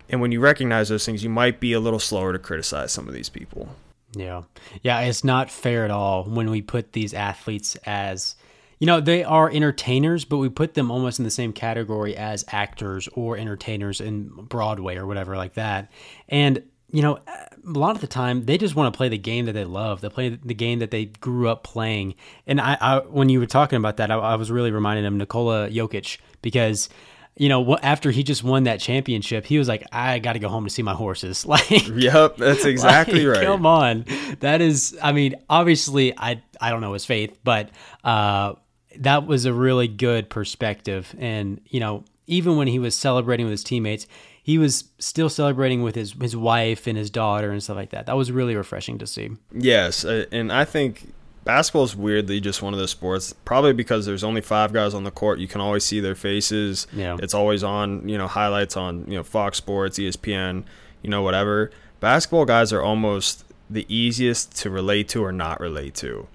And 0.09 0.21
when 0.21 0.31
you 0.31 0.39
recognize 0.39 0.89
those 0.89 1.05
things, 1.05 1.23
you 1.23 1.29
might 1.29 1.59
be 1.59 1.73
a 1.73 1.79
little 1.79 1.99
slower 1.99 2.31
to 2.31 2.39
criticize 2.39 2.91
some 2.91 3.07
of 3.07 3.13
these 3.13 3.29
people. 3.29 3.69
Yeah. 4.17 4.43
Yeah, 4.81 5.01
it's 5.01 5.23
not 5.23 5.51
fair 5.51 5.85
at 5.85 5.91
all 5.91 6.23
when 6.23 6.49
we 6.49 6.61
put 6.61 6.93
these 6.93 7.13
athletes 7.13 7.75
as 7.85 8.35
you 8.79 8.85
know, 8.85 8.99
they 8.99 9.23
are 9.23 9.49
entertainers, 9.49 10.23
but 10.23 10.37
we 10.37 10.49
put 10.49 10.75
them 10.75 10.91
almost 10.91 11.17
in 11.17 11.25
the 11.25 11.31
same 11.31 11.51
category 11.51 12.15
as 12.15 12.45
actors 12.49 13.09
or 13.13 13.35
entertainers 13.35 13.99
in 13.99 14.27
Broadway 14.29 14.97
or 14.97 15.07
whatever 15.07 15.35
like 15.35 15.55
that. 15.55 15.91
And 16.29 16.61
you 16.89 17.01
know, 17.01 17.19
a 17.27 17.49
lot 17.65 17.95
of 17.95 18.01
the 18.01 18.07
time 18.07 18.45
they 18.45 18.57
just 18.57 18.75
want 18.75 18.93
to 18.93 18.97
play 18.97 19.09
the 19.09 19.17
game 19.17 19.45
that 19.45 19.53
they 19.53 19.65
love. 19.65 20.01
They 20.01 20.09
play 20.09 20.29
the 20.29 20.53
game 20.53 20.79
that 20.79 20.91
they 20.91 21.05
grew 21.05 21.49
up 21.49 21.63
playing. 21.63 22.15
And 22.45 22.61
I, 22.61 22.77
I 22.79 22.99
when 22.99 23.29
you 23.29 23.39
were 23.39 23.45
talking 23.45 23.77
about 23.77 23.97
that, 23.97 24.09
I, 24.09 24.15
I 24.15 24.35
was 24.35 24.51
really 24.51 24.71
reminded 24.71 25.05
of 25.05 25.13
Nikola 25.13 25.69
Jokic 25.69 26.19
because 26.41 26.87
you 27.37 27.49
know, 27.49 27.77
after 27.77 28.11
he 28.11 28.23
just 28.23 28.43
won 28.43 28.63
that 28.63 28.79
championship, 28.79 29.45
he 29.45 29.57
was 29.57 29.67
like, 29.67 29.85
"I 29.91 30.19
got 30.19 30.33
to 30.33 30.39
go 30.39 30.49
home 30.49 30.63
to 30.63 30.69
see 30.69 30.81
my 30.83 30.93
horses." 30.93 31.45
Like, 31.57 31.87
yep, 31.87 32.37
that's 32.37 32.65
exactly 32.65 33.25
like, 33.25 33.37
right. 33.37 33.45
Come 33.45 33.65
on, 33.65 34.05
that 34.41 34.61
is. 34.61 34.97
I 35.01 35.11
mean, 35.11 35.35
obviously, 35.49 36.17
I 36.17 36.41
I 36.59 36.71
don't 36.71 36.81
know 36.81 36.93
his 36.93 37.05
faith, 37.05 37.37
but 37.43 37.69
uh, 38.03 38.53
that 38.97 39.27
was 39.27 39.45
a 39.45 39.53
really 39.53 39.87
good 39.87 40.29
perspective. 40.29 41.15
And 41.17 41.61
you 41.67 41.79
know, 41.79 42.03
even 42.27 42.57
when 42.57 42.67
he 42.67 42.79
was 42.79 42.95
celebrating 42.95 43.45
with 43.45 43.51
his 43.51 43.63
teammates, 43.63 44.07
he 44.43 44.57
was 44.57 44.85
still 44.99 45.29
celebrating 45.29 45.83
with 45.83 45.95
his 45.95 46.13
his 46.13 46.35
wife 46.35 46.87
and 46.87 46.97
his 46.97 47.09
daughter 47.09 47.51
and 47.51 47.61
stuff 47.61 47.77
like 47.77 47.91
that. 47.91 48.05
That 48.05 48.17
was 48.17 48.31
really 48.31 48.55
refreshing 48.55 48.97
to 48.99 49.07
see. 49.07 49.31
Yes, 49.51 50.05
uh, 50.05 50.25
and 50.31 50.51
I 50.51 50.65
think 50.65 51.13
basketball 51.47 51.83
is 51.83 51.95
weirdly 51.95 52.39
just 52.39 52.61
one 52.61 52.73
of 52.73 52.79
those 52.79 52.91
sports. 52.91 53.33
Probably 53.45 53.73
because 53.73 54.05
there's 54.05 54.23
only 54.23 54.41
five 54.41 54.71
guys 54.73 54.93
on 54.93 55.03
the 55.03 55.11
court, 55.11 55.39
you 55.39 55.47
can 55.47 55.61
always 55.61 55.83
see 55.83 55.99
their 55.99 56.15
faces. 56.15 56.85
Yeah, 56.93 57.17
it's 57.19 57.33
always 57.33 57.63
on. 57.63 58.07
You 58.07 58.17
know, 58.17 58.27
highlights 58.27 58.77
on 58.77 59.05
you 59.07 59.17
know 59.17 59.23
Fox 59.23 59.57
Sports, 59.57 59.97
ESPN, 59.97 60.63
you 61.01 61.09
know 61.09 61.23
whatever. 61.23 61.71
Basketball 61.99 62.45
guys 62.45 62.71
are 62.71 62.81
almost 62.81 63.43
the 63.69 63.85
easiest 63.93 64.55
to 64.57 64.69
relate 64.69 65.09
to 65.09 65.23
or 65.23 65.31
not 65.31 65.59
relate 65.59 65.95
to, 65.95 66.27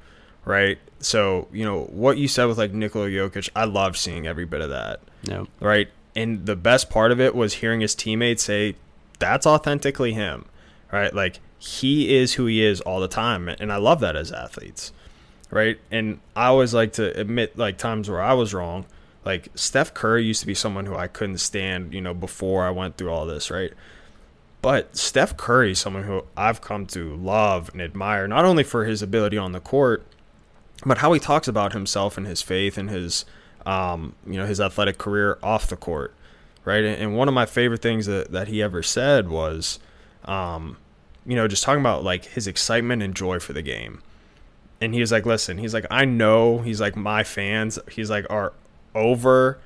right? 0.44 0.78
So 0.98 1.46
you 1.52 1.64
know 1.64 1.84
what 1.84 2.18
you 2.18 2.26
said 2.26 2.46
with 2.46 2.58
like 2.58 2.72
Nikola 2.72 3.08
Jokic, 3.08 3.48
I 3.54 3.64
love 3.64 3.96
seeing 3.96 4.26
every 4.26 4.44
bit 4.44 4.60
of 4.60 4.70
that. 4.70 5.00
Yeah. 5.22 5.44
Right 5.60 5.88
and 6.14 6.46
the 6.46 6.56
best 6.56 6.90
part 6.90 7.10
of 7.10 7.20
it 7.20 7.34
was 7.34 7.54
hearing 7.54 7.80
his 7.80 7.94
teammates 7.94 8.42
say 8.42 8.76
that's 9.18 9.46
authentically 9.46 10.12
him 10.12 10.44
right 10.92 11.14
like 11.14 11.40
he 11.58 12.14
is 12.14 12.34
who 12.34 12.46
he 12.46 12.62
is 12.62 12.80
all 12.82 13.00
the 13.00 13.08
time 13.08 13.48
and 13.48 13.72
i 13.72 13.76
love 13.76 14.00
that 14.00 14.16
as 14.16 14.32
athletes 14.32 14.92
right 15.52 15.78
and 15.92 16.18
i 16.34 16.46
always 16.46 16.74
like 16.74 16.92
to 16.94 17.16
admit 17.18 17.56
like 17.56 17.78
times 17.78 18.10
where 18.10 18.20
i 18.20 18.32
was 18.32 18.52
wrong 18.52 18.84
like 19.24 19.48
steph 19.54 19.94
curry 19.94 20.24
used 20.24 20.40
to 20.40 20.46
be 20.46 20.54
someone 20.54 20.86
who 20.86 20.96
i 20.96 21.06
couldn't 21.06 21.38
stand 21.38 21.94
you 21.94 22.00
know 22.00 22.12
before 22.12 22.64
i 22.64 22.70
went 22.70 22.96
through 22.96 23.10
all 23.10 23.24
this 23.24 23.50
right 23.50 23.72
but 24.60 24.96
steph 24.96 25.36
curry 25.36 25.70
is 25.70 25.78
someone 25.78 26.02
who 26.02 26.24
i've 26.36 26.60
come 26.60 26.84
to 26.84 27.14
love 27.14 27.70
and 27.72 27.80
admire 27.80 28.26
not 28.26 28.44
only 28.44 28.64
for 28.64 28.84
his 28.84 29.00
ability 29.00 29.38
on 29.38 29.52
the 29.52 29.60
court 29.60 30.04
but 30.84 30.98
how 30.98 31.12
he 31.12 31.20
talks 31.20 31.46
about 31.46 31.72
himself 31.72 32.18
and 32.18 32.26
his 32.26 32.42
faith 32.42 32.76
and 32.76 32.90
his 32.90 33.24
um, 33.66 34.14
you 34.26 34.34
know, 34.34 34.46
his 34.46 34.60
athletic 34.60 34.98
career 34.98 35.38
off 35.42 35.68
the 35.68 35.76
court, 35.76 36.14
right? 36.64 36.84
And, 36.84 37.16
one 37.16 37.28
of 37.28 37.34
my 37.34 37.46
favorite 37.46 37.82
things 37.82 38.06
that, 38.06 38.32
that 38.32 38.48
he 38.48 38.62
ever 38.62 38.82
said 38.82 39.28
was, 39.28 39.78
um, 40.24 40.76
you 41.26 41.36
know, 41.36 41.46
just 41.48 41.62
talking 41.62 41.80
about 41.80 42.02
like 42.02 42.24
his 42.24 42.46
excitement 42.46 43.02
and 43.02 43.14
joy 43.14 43.38
for 43.38 43.52
the 43.52 43.62
game. 43.62 44.02
And 44.82 44.94
he 44.94 45.00
was 45.00 45.12
like, 45.12 45.26
listen, 45.26 45.58
he's 45.58 45.72
like, 45.72 45.86
I 45.90 46.04
know 46.04 46.58
he's 46.58 46.80
like, 46.80 46.96
my 46.96 47.24
fans, 47.24 47.78
he's 47.90 48.10
like, 48.10 48.26
are 48.28 48.52
over 48.94 49.58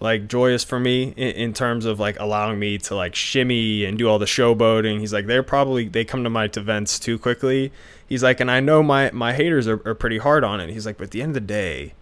like 0.00 0.28
joyous 0.28 0.64
for 0.64 0.80
me 0.80 1.14
in, 1.16 1.30
in, 1.30 1.52
terms 1.54 1.86
of 1.86 2.00
like 2.00 2.18
allowing 2.18 2.58
me 2.58 2.76
to 2.76 2.94
like 2.94 3.14
shimmy 3.14 3.84
and 3.84 3.96
do 3.96 4.08
all 4.08 4.18
the 4.18 4.26
showboating. 4.26 5.00
He's 5.00 5.12
like, 5.12 5.26
they're 5.26 5.44
probably, 5.44 5.88
they 5.88 6.04
come 6.04 6.24
to 6.24 6.30
my 6.30 6.50
events 6.54 6.98
too 6.98 7.18
quickly. 7.18 7.72
He's 8.06 8.22
like, 8.22 8.40
and 8.40 8.50
I 8.50 8.60
know 8.60 8.82
my, 8.82 9.10
my 9.12 9.32
haters 9.32 9.68
are, 9.68 9.80
are 9.88 9.94
pretty 9.94 10.18
hard 10.18 10.44
on 10.44 10.60
it. 10.60 10.70
He's 10.70 10.84
like, 10.84 10.98
but 10.98 11.04
at 11.04 11.10
the 11.12 11.22
end 11.22 11.30
of 11.30 11.34
the 11.34 11.40
day, 11.40 11.94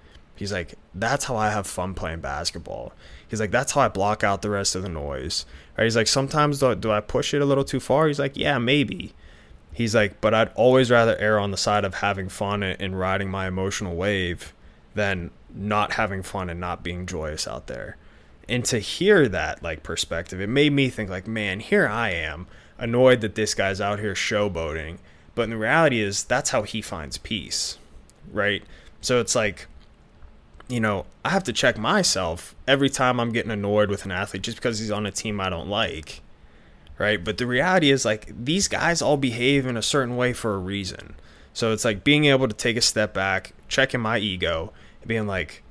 He's 0.42 0.52
like, 0.52 0.74
that's 0.92 1.26
how 1.26 1.36
I 1.36 1.50
have 1.50 1.68
fun 1.68 1.94
playing 1.94 2.20
basketball. 2.20 2.92
He's 3.28 3.38
like, 3.38 3.52
that's 3.52 3.72
how 3.72 3.82
I 3.82 3.88
block 3.88 4.24
out 4.24 4.42
the 4.42 4.50
rest 4.50 4.74
of 4.74 4.82
the 4.82 4.88
noise. 4.88 5.46
Right? 5.78 5.84
He's 5.84 5.94
like, 5.94 6.08
sometimes 6.08 6.58
do, 6.58 6.74
do 6.74 6.90
I 6.90 7.00
push 7.00 7.32
it 7.32 7.42
a 7.42 7.44
little 7.44 7.62
too 7.62 7.78
far? 7.80 8.08
He's 8.08 8.18
like, 8.18 8.36
yeah, 8.36 8.58
maybe. 8.58 9.14
He's 9.72 9.94
like, 9.94 10.20
but 10.20 10.34
I'd 10.34 10.52
always 10.54 10.90
rather 10.90 11.16
err 11.16 11.38
on 11.38 11.50
the 11.50 11.56
side 11.56 11.84
of 11.84 11.94
having 11.94 12.28
fun 12.28 12.62
and 12.62 12.98
riding 12.98 13.30
my 13.30 13.46
emotional 13.46 13.96
wave 13.96 14.52
than 14.94 15.30
not 15.54 15.94
having 15.94 16.22
fun 16.22 16.50
and 16.50 16.60
not 16.60 16.82
being 16.82 17.06
joyous 17.06 17.48
out 17.48 17.66
there. 17.66 17.96
And 18.48 18.64
to 18.66 18.78
hear 18.78 19.28
that 19.28 19.62
like 19.62 19.82
perspective, 19.82 20.40
it 20.40 20.48
made 20.48 20.72
me 20.72 20.90
think 20.90 21.08
like, 21.08 21.26
man, 21.26 21.60
here 21.60 21.88
I 21.88 22.10
am, 22.10 22.46
annoyed 22.76 23.22
that 23.22 23.34
this 23.34 23.54
guy's 23.54 23.80
out 23.80 24.00
here 24.00 24.14
showboating. 24.14 24.98
But 25.34 25.48
the 25.48 25.56
reality 25.56 26.00
is 26.00 26.24
that's 26.24 26.50
how 26.50 26.62
he 26.62 26.82
finds 26.82 27.16
peace. 27.16 27.78
Right? 28.30 28.62
So 29.00 29.20
it's 29.20 29.34
like 29.34 29.68
you 30.72 30.80
know, 30.80 31.04
I 31.22 31.28
have 31.28 31.44
to 31.44 31.52
check 31.52 31.76
myself 31.76 32.54
every 32.66 32.88
time 32.88 33.20
I'm 33.20 33.30
getting 33.30 33.50
annoyed 33.50 33.90
with 33.90 34.06
an 34.06 34.10
athlete 34.10 34.42
just 34.42 34.56
because 34.56 34.78
he's 34.78 34.90
on 34.90 35.04
a 35.04 35.10
team 35.10 35.38
I 35.38 35.50
don't 35.50 35.68
like. 35.68 36.22
Right? 37.02 37.22
But 37.22 37.38
the 37.38 37.48
reality 37.48 37.90
is 37.90 38.04
like 38.04 38.32
these 38.44 38.68
guys 38.68 39.02
all 39.02 39.16
behave 39.16 39.66
in 39.66 39.76
a 39.76 39.82
certain 39.82 40.16
way 40.16 40.32
for 40.32 40.54
a 40.54 40.58
reason. 40.58 41.16
So 41.52 41.72
it's 41.72 41.84
like 41.84 42.04
being 42.04 42.26
able 42.26 42.46
to 42.46 42.54
take 42.54 42.76
a 42.76 42.80
step 42.80 43.12
back, 43.12 43.54
checking 43.66 44.00
my 44.00 44.18
ego, 44.18 44.72
and 45.00 45.08
being 45.08 45.26
like, 45.26 45.64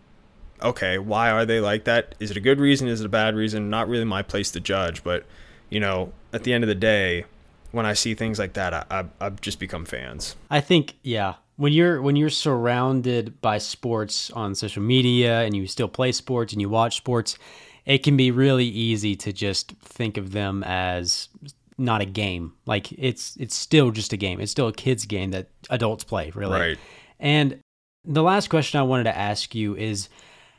okay, 0.62 0.98
why 0.98 1.32
are 1.32 1.46
they 1.46 1.62
like 1.62 1.86
that? 1.86 2.16
Is 2.20 2.32
it 2.32 2.38
a 2.38 2.42
good 2.42 2.60
reason? 2.60 2.90
Is 2.90 3.00
it 3.00 3.06
a 3.06 3.10
bad 3.10 3.34
reason? 3.36 3.70
Not 3.70 3.88
really 3.88 4.04
my 4.04 4.24
place 4.24 4.52
to 4.52 4.60
judge, 4.60 5.06
but 5.06 5.26
you 5.70 5.80
know, 5.80 6.12
at 6.34 6.44
the 6.44 6.52
end 6.52 6.66
of 6.66 6.68
the 6.68 6.76
day, 6.76 7.24
when 7.72 7.86
I 7.86 7.94
see 7.94 8.14
things 8.14 8.38
like 8.38 8.52
that, 8.56 8.74
I, 8.74 8.86
I, 8.92 9.06
I've 9.22 9.40
just 9.40 9.58
become 9.58 9.86
fans. 9.86 10.36
I 10.50 10.60
think, 10.60 10.98
yeah, 11.02 11.36
when 11.56 11.72
you're 11.72 12.02
when 12.02 12.18
you're 12.18 12.30
surrounded 12.30 13.40
by 13.40 13.58
sports 13.58 14.32
on 14.32 14.54
social 14.54 14.84
media 14.84 15.44
and 15.44 15.56
you 15.56 15.66
still 15.66 15.88
play 15.88 16.12
sports 16.12 16.52
and 16.52 16.62
you 16.62 16.68
watch 16.68 16.98
sports, 16.98 17.38
it 17.86 18.00
can 18.00 18.18
be 18.18 18.32
really 18.32 18.66
easy 18.66 19.16
to 19.18 19.34
just 19.34 19.72
think 19.82 20.18
of 20.18 20.32
them 20.32 20.64
as 20.64 21.30
not 21.78 22.02
a 22.02 22.06
game. 22.06 22.54
Like 22.66 22.92
it's 22.94 23.36
it's 23.38 23.56
still 23.56 23.92
just 23.92 24.14
a 24.14 24.18
game. 24.18 24.40
It's 24.40 24.52
still 24.52 24.68
a 24.68 24.74
kids 24.74 25.06
game 25.06 25.32
that 25.32 25.48
adults 25.70 26.04
play, 26.04 26.32
really. 26.36 26.60
Right. 26.60 26.80
And 27.20 27.60
the 28.06 28.24
last 28.24 28.50
question 28.50 28.80
I 28.80 28.84
wanted 28.84 29.06
to 29.06 29.18
ask 29.18 29.54
you 29.54 29.76
is 29.76 30.10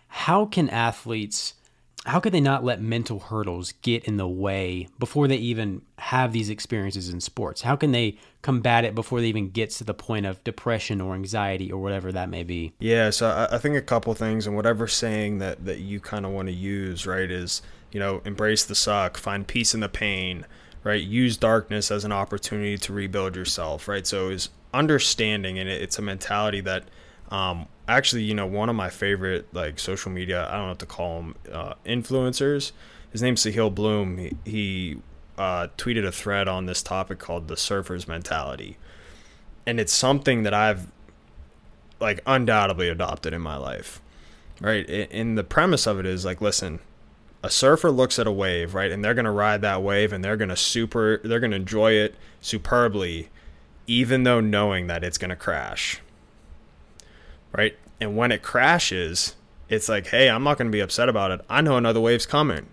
how 0.09 0.47
can 0.47 0.69
athletes 0.69 1.55
how 2.05 2.19
could 2.19 2.33
they 2.33 2.41
not 2.41 2.65
let 2.65 2.81
mental 2.81 3.21
hurdles 3.21 3.73
get 3.83 4.05
in 4.05 4.17
the 4.17 4.27
way 4.27 4.89
before 4.99 5.29
they 5.29 5.37
even 5.37 5.83
have 5.99 6.33
these 6.33 6.51
experiences 6.51 7.09
in 7.09 7.21
sports? 7.21 7.63
How 7.63 7.77
can 7.77 7.93
they 7.93 8.19
combat 8.43 8.85
it 8.85 8.95
before 8.95 9.21
they 9.21 9.29
even 9.29 9.51
get 9.51 9.71
to 9.71 9.85
the 9.85 9.95
point 9.95 10.27
of 10.27 10.43
depression 10.43 11.01
or 11.01 11.15
anxiety 11.15 11.71
or 11.71 11.81
whatever 11.81 12.11
that 12.11 12.29
may 12.29 12.43
be? 12.43 12.73
Yeah, 12.81 13.11
so 13.11 13.49
I, 13.51 13.59
think 13.59 13.77
a 13.77 13.83
couple 13.83 14.13
things, 14.15 14.47
and 14.47 14.57
whatever 14.57 14.89
saying 14.89 15.39
that 15.39 15.65
that 15.65 15.79
you 15.79 16.01
kind 16.01 16.27
of 16.27 16.33
want 16.33 16.49
to 16.49 16.55
use, 16.55 17.07
right, 17.07 17.31
is 17.31 17.63
you 17.93 18.01
know 18.01 18.21
embrace 18.25 18.65
the 18.65 18.75
suck, 18.75 19.17
find 19.17 19.47
peace 19.47 19.73
in 19.73 19.81
the 19.81 19.89
pain, 19.89 20.45
right? 20.83 21.03
Use 21.03 21.37
darkness 21.37 21.93
as 21.93 22.05
an 22.05 22.13
opportunity 22.13 22.77
to 22.79 22.93
rebuild 22.93 23.37
yourself, 23.37 23.87
right? 23.87 24.07
So 24.07 24.31
is 24.31 24.49
understanding, 24.75 25.57
and 25.59 25.69
it, 25.69 25.81
it's 25.81 25.99
a 25.99 26.03
mentality 26.03 26.61
that 26.63 26.85
um, 27.33 27.67
actually, 27.89 28.23
you 28.25 28.35
know, 28.35 28.47
one 28.47 28.69
of 28.69 28.77
my 28.77 28.91
favorite 28.91 29.53
like 29.55 29.79
social 29.79 30.13
media, 30.13 30.47
I 30.49 30.53
don't 30.53 30.63
know 30.63 30.69
what 30.69 30.79
to 30.81 30.87
call 30.87 31.17
them, 31.17 31.35
uh, 31.51 31.75
influencers. 31.85 32.73
His 33.11 33.23
name's 33.23 33.43
Sahil 33.43 33.75
Bloom. 33.75 34.19
He, 34.19 34.37
he 34.45 34.99
uh, 35.39 35.69
tweeted 35.79 36.07
a 36.07 36.13
thread 36.13 36.47
on 36.47 36.67
this 36.67 36.83
topic 36.83 37.19
called 37.19 37.49
the 37.49 37.57
surfer's 37.57 38.07
mentality, 38.07 38.77
and 39.67 39.81
it's 39.81 39.95
something 39.95 40.43
that 40.43 40.53
I've 40.53 40.89
like 42.01 42.21
undoubtedly 42.27 42.91
adopted 42.91 43.33
in 43.33 43.41
my 43.41 43.57
life. 43.57 44.01
Right, 44.61 44.89
and 45.11 45.37
the 45.37 45.43
premise 45.43 45.89
of 45.89 45.99
it 45.99 46.07
is 46.07 46.25
like, 46.25 46.41
listen, 46.41 46.79
a 47.43 47.51
surfer 47.51 47.91
looks 47.91 48.19
at 48.19 48.29
a 48.29 48.33
wave, 48.33 48.75
right, 48.75 48.93
and 48.93 49.03
they're 49.03 49.15
gonna 49.15 49.33
ride 49.33 49.63
that 49.63 49.83
wave, 49.83 50.13
and 50.13 50.23
they're 50.23 50.37
gonna 50.37 50.55
super, 50.55 51.19
they're 51.25 51.41
gonna 51.41 51.57
enjoy 51.57 51.93
it 51.93 52.15
superbly, 52.43 53.31
even 53.87 54.23
though 54.23 54.41
knowing 54.41 54.87
that 54.87 55.03
it's 55.03 55.19
gonna 55.19 55.35
crash 55.35 56.01
right? 57.53 57.77
And 58.01 58.17
when 58.17 58.33
it 58.33 58.43
crashes, 58.43 59.37
it's 59.69 59.89
like, 59.89 60.09
hey, 60.09 60.29
I'm 60.29 60.45
not 60.45 60.59
going 60.59 60.71
to 60.71 60.77
be 60.77 60.81
upset 60.81 61.09
about 61.09 61.31
it. 61.31 61.41
I 61.49 61.61
know 61.61 61.77
another 61.77 62.01
wave's 62.01 62.27
coming, 62.27 62.67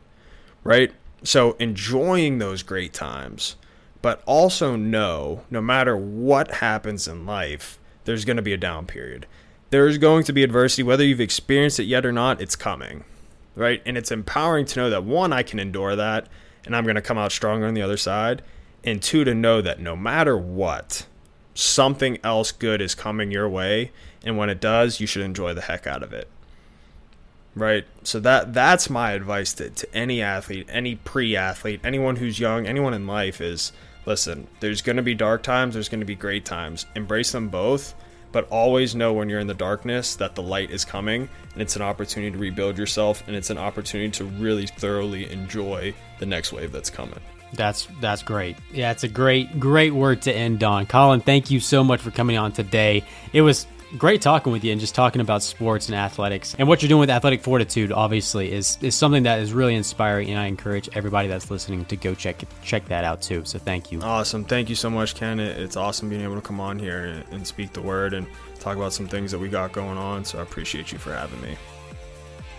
right? 0.63 0.91
So 1.23 1.53
enjoying 1.53 2.39
those 2.39 2.63
great 2.63 2.93
times, 2.93 3.55
but 4.01 4.23
also 4.25 4.75
know 4.75 5.43
no 5.49 5.61
matter 5.61 5.95
what 5.95 6.55
happens 6.55 7.07
in 7.07 7.25
life, 7.25 7.77
there's 8.05 8.25
going 8.25 8.37
to 8.37 8.43
be 8.43 8.53
a 8.53 8.57
down 8.57 8.85
period. 8.85 9.27
There's 9.69 9.97
going 9.97 10.23
to 10.23 10.33
be 10.33 10.43
adversity, 10.43 10.83
whether 10.83 11.03
you've 11.03 11.21
experienced 11.21 11.79
it 11.79 11.83
yet 11.83 12.05
or 12.05 12.11
not, 12.11 12.41
it's 12.41 12.55
coming, 12.55 13.03
right? 13.55 13.81
And 13.85 13.97
it's 13.97 14.11
empowering 14.11 14.65
to 14.65 14.79
know 14.79 14.89
that 14.89 15.03
one, 15.03 15.31
I 15.31 15.43
can 15.43 15.59
endure 15.59 15.95
that 15.95 16.27
and 16.65 16.75
I'm 16.75 16.83
going 16.83 16.95
to 16.95 17.01
come 17.01 17.17
out 17.17 17.31
stronger 17.31 17.65
on 17.65 17.73
the 17.73 17.81
other 17.81 17.97
side. 17.97 18.41
And 18.83 19.01
two, 19.01 19.23
to 19.23 19.33
know 19.33 19.61
that 19.61 19.79
no 19.79 19.95
matter 19.95 20.37
what, 20.37 21.05
something 21.53 22.17
else 22.23 22.51
good 22.51 22.81
is 22.81 22.95
coming 22.95 23.31
your 23.31 23.49
way 23.49 23.91
and 24.23 24.37
when 24.37 24.49
it 24.49 24.59
does, 24.59 24.99
you 24.99 25.07
should 25.07 25.23
enjoy 25.23 25.53
the 25.53 25.61
heck 25.61 25.87
out 25.87 26.03
of 26.03 26.13
it. 26.13 26.27
Right? 27.55 27.85
So 28.03 28.19
that 28.21 28.53
that's 28.53 28.89
my 28.89 29.11
advice 29.13 29.53
to, 29.53 29.69
to 29.69 29.95
any 29.95 30.21
athlete, 30.21 30.67
any 30.69 30.95
pre-athlete, 30.95 31.81
anyone 31.83 32.15
who's 32.17 32.39
young, 32.39 32.67
anyone 32.67 32.93
in 32.93 33.07
life 33.07 33.41
is 33.41 33.71
listen, 34.05 34.47
there's 34.59 34.81
going 34.81 34.95
to 34.95 35.03
be 35.03 35.15
dark 35.15 35.43
times, 35.43 35.73
there's 35.73 35.89
going 35.89 35.99
to 35.99 36.05
be 36.05 36.15
great 36.15 36.45
times. 36.45 36.85
Embrace 36.95 37.31
them 37.31 37.49
both, 37.49 37.93
but 38.31 38.47
always 38.49 38.95
know 38.95 39.13
when 39.13 39.29
you're 39.29 39.39
in 39.39 39.47
the 39.47 39.53
darkness 39.53 40.15
that 40.15 40.35
the 40.35 40.41
light 40.41 40.71
is 40.71 40.85
coming 40.85 41.29
and 41.53 41.61
it's 41.61 41.75
an 41.75 41.81
opportunity 41.81 42.31
to 42.31 42.37
rebuild 42.37 42.77
yourself 42.77 43.23
and 43.27 43.35
it's 43.35 43.49
an 43.49 43.57
opportunity 43.57 44.11
to 44.11 44.25
really 44.25 44.67
thoroughly 44.67 45.29
enjoy 45.31 45.93
the 46.19 46.25
next 46.25 46.53
wave 46.53 46.71
that's 46.71 46.89
coming. 46.89 47.19
That's 47.53 47.87
that's 47.99 48.21
great. 48.21 48.57
Yeah, 48.71 48.91
it's 48.91 49.03
a 49.03 49.07
great 49.07 49.59
great 49.59 49.93
word 49.93 50.21
to 50.23 50.33
end 50.33 50.63
on. 50.63 50.85
Colin, 50.85 51.21
thank 51.21 51.49
you 51.49 51.59
so 51.59 51.83
much 51.83 51.99
for 51.99 52.11
coming 52.11 52.37
on 52.37 52.51
today. 52.51 53.03
It 53.33 53.41
was 53.41 53.65
great 53.97 54.21
talking 54.21 54.51
with 54.51 54.63
you 54.63 54.71
and 54.71 54.79
just 54.79 54.95
talking 54.95 55.21
about 55.21 55.41
sports 55.43 55.87
and 55.87 55.95
athletics. 55.95 56.55
And 56.59 56.67
what 56.67 56.81
you're 56.81 56.89
doing 56.89 56.99
with 56.99 57.09
athletic 57.09 57.41
fortitude 57.41 57.91
obviously 57.91 58.51
is 58.51 58.77
is 58.81 58.95
something 58.95 59.23
that 59.23 59.39
is 59.39 59.53
really 59.53 59.75
inspiring 59.75 60.29
and 60.29 60.39
I 60.39 60.45
encourage 60.45 60.89
everybody 60.93 61.27
that's 61.27 61.49
listening 61.49 61.85
to 61.85 61.95
go 61.95 62.13
check 62.13 62.43
check 62.63 62.85
that 62.85 63.03
out 63.03 63.21
too. 63.21 63.43
So 63.45 63.59
thank 63.59 63.91
you. 63.91 64.01
Awesome. 64.01 64.43
Thank 64.43 64.69
you 64.69 64.75
so 64.75 64.89
much 64.89 65.15
Ken. 65.15 65.39
It's 65.39 65.75
awesome 65.75 66.09
being 66.09 66.21
able 66.21 66.35
to 66.35 66.41
come 66.41 66.59
on 66.59 66.77
here 66.77 67.23
and 67.31 67.45
speak 67.45 67.73
the 67.73 67.81
word 67.81 68.13
and 68.13 68.27
talk 68.59 68.75
about 68.75 68.93
some 68.93 69.07
things 69.07 69.31
that 69.31 69.39
we 69.39 69.49
got 69.49 69.71
going 69.71 69.97
on. 69.97 70.23
So 70.25 70.39
I 70.39 70.43
appreciate 70.43 70.91
you 70.91 70.97
for 70.97 71.13
having 71.13 71.41
me. 71.41 71.55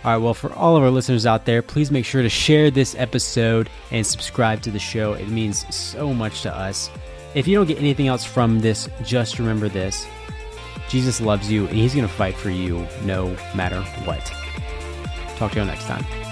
All 0.03 0.13
right, 0.13 0.17
well, 0.17 0.33
for 0.33 0.51
all 0.53 0.75
of 0.75 0.81
our 0.81 0.89
listeners 0.89 1.27
out 1.27 1.45
there, 1.45 1.61
please 1.61 1.91
make 1.91 2.05
sure 2.05 2.23
to 2.23 2.29
share 2.29 2.71
this 2.71 2.95
episode 2.95 3.69
and 3.91 4.05
subscribe 4.05 4.63
to 4.63 4.71
the 4.71 4.79
show. 4.79 5.13
It 5.13 5.27
means 5.27 5.63
so 5.73 6.11
much 6.11 6.41
to 6.41 6.51
us. 6.51 6.89
If 7.35 7.47
you 7.47 7.55
don't 7.55 7.67
get 7.67 7.77
anything 7.77 8.07
else 8.07 8.25
from 8.25 8.61
this, 8.61 8.89
just 9.03 9.37
remember 9.37 9.69
this 9.69 10.07
Jesus 10.91 11.21
loves 11.21 11.49
you 11.49 11.67
and 11.67 11.77
he's 11.77 11.95
going 11.95 12.05
to 12.05 12.13
fight 12.13 12.35
for 12.35 12.49
you 12.49 12.85
no 13.05 13.33
matter 13.55 13.81
what. 14.03 14.25
Talk 15.37 15.53
to 15.53 15.59
you 15.59 15.65
next 15.65 15.85
time. 15.85 16.30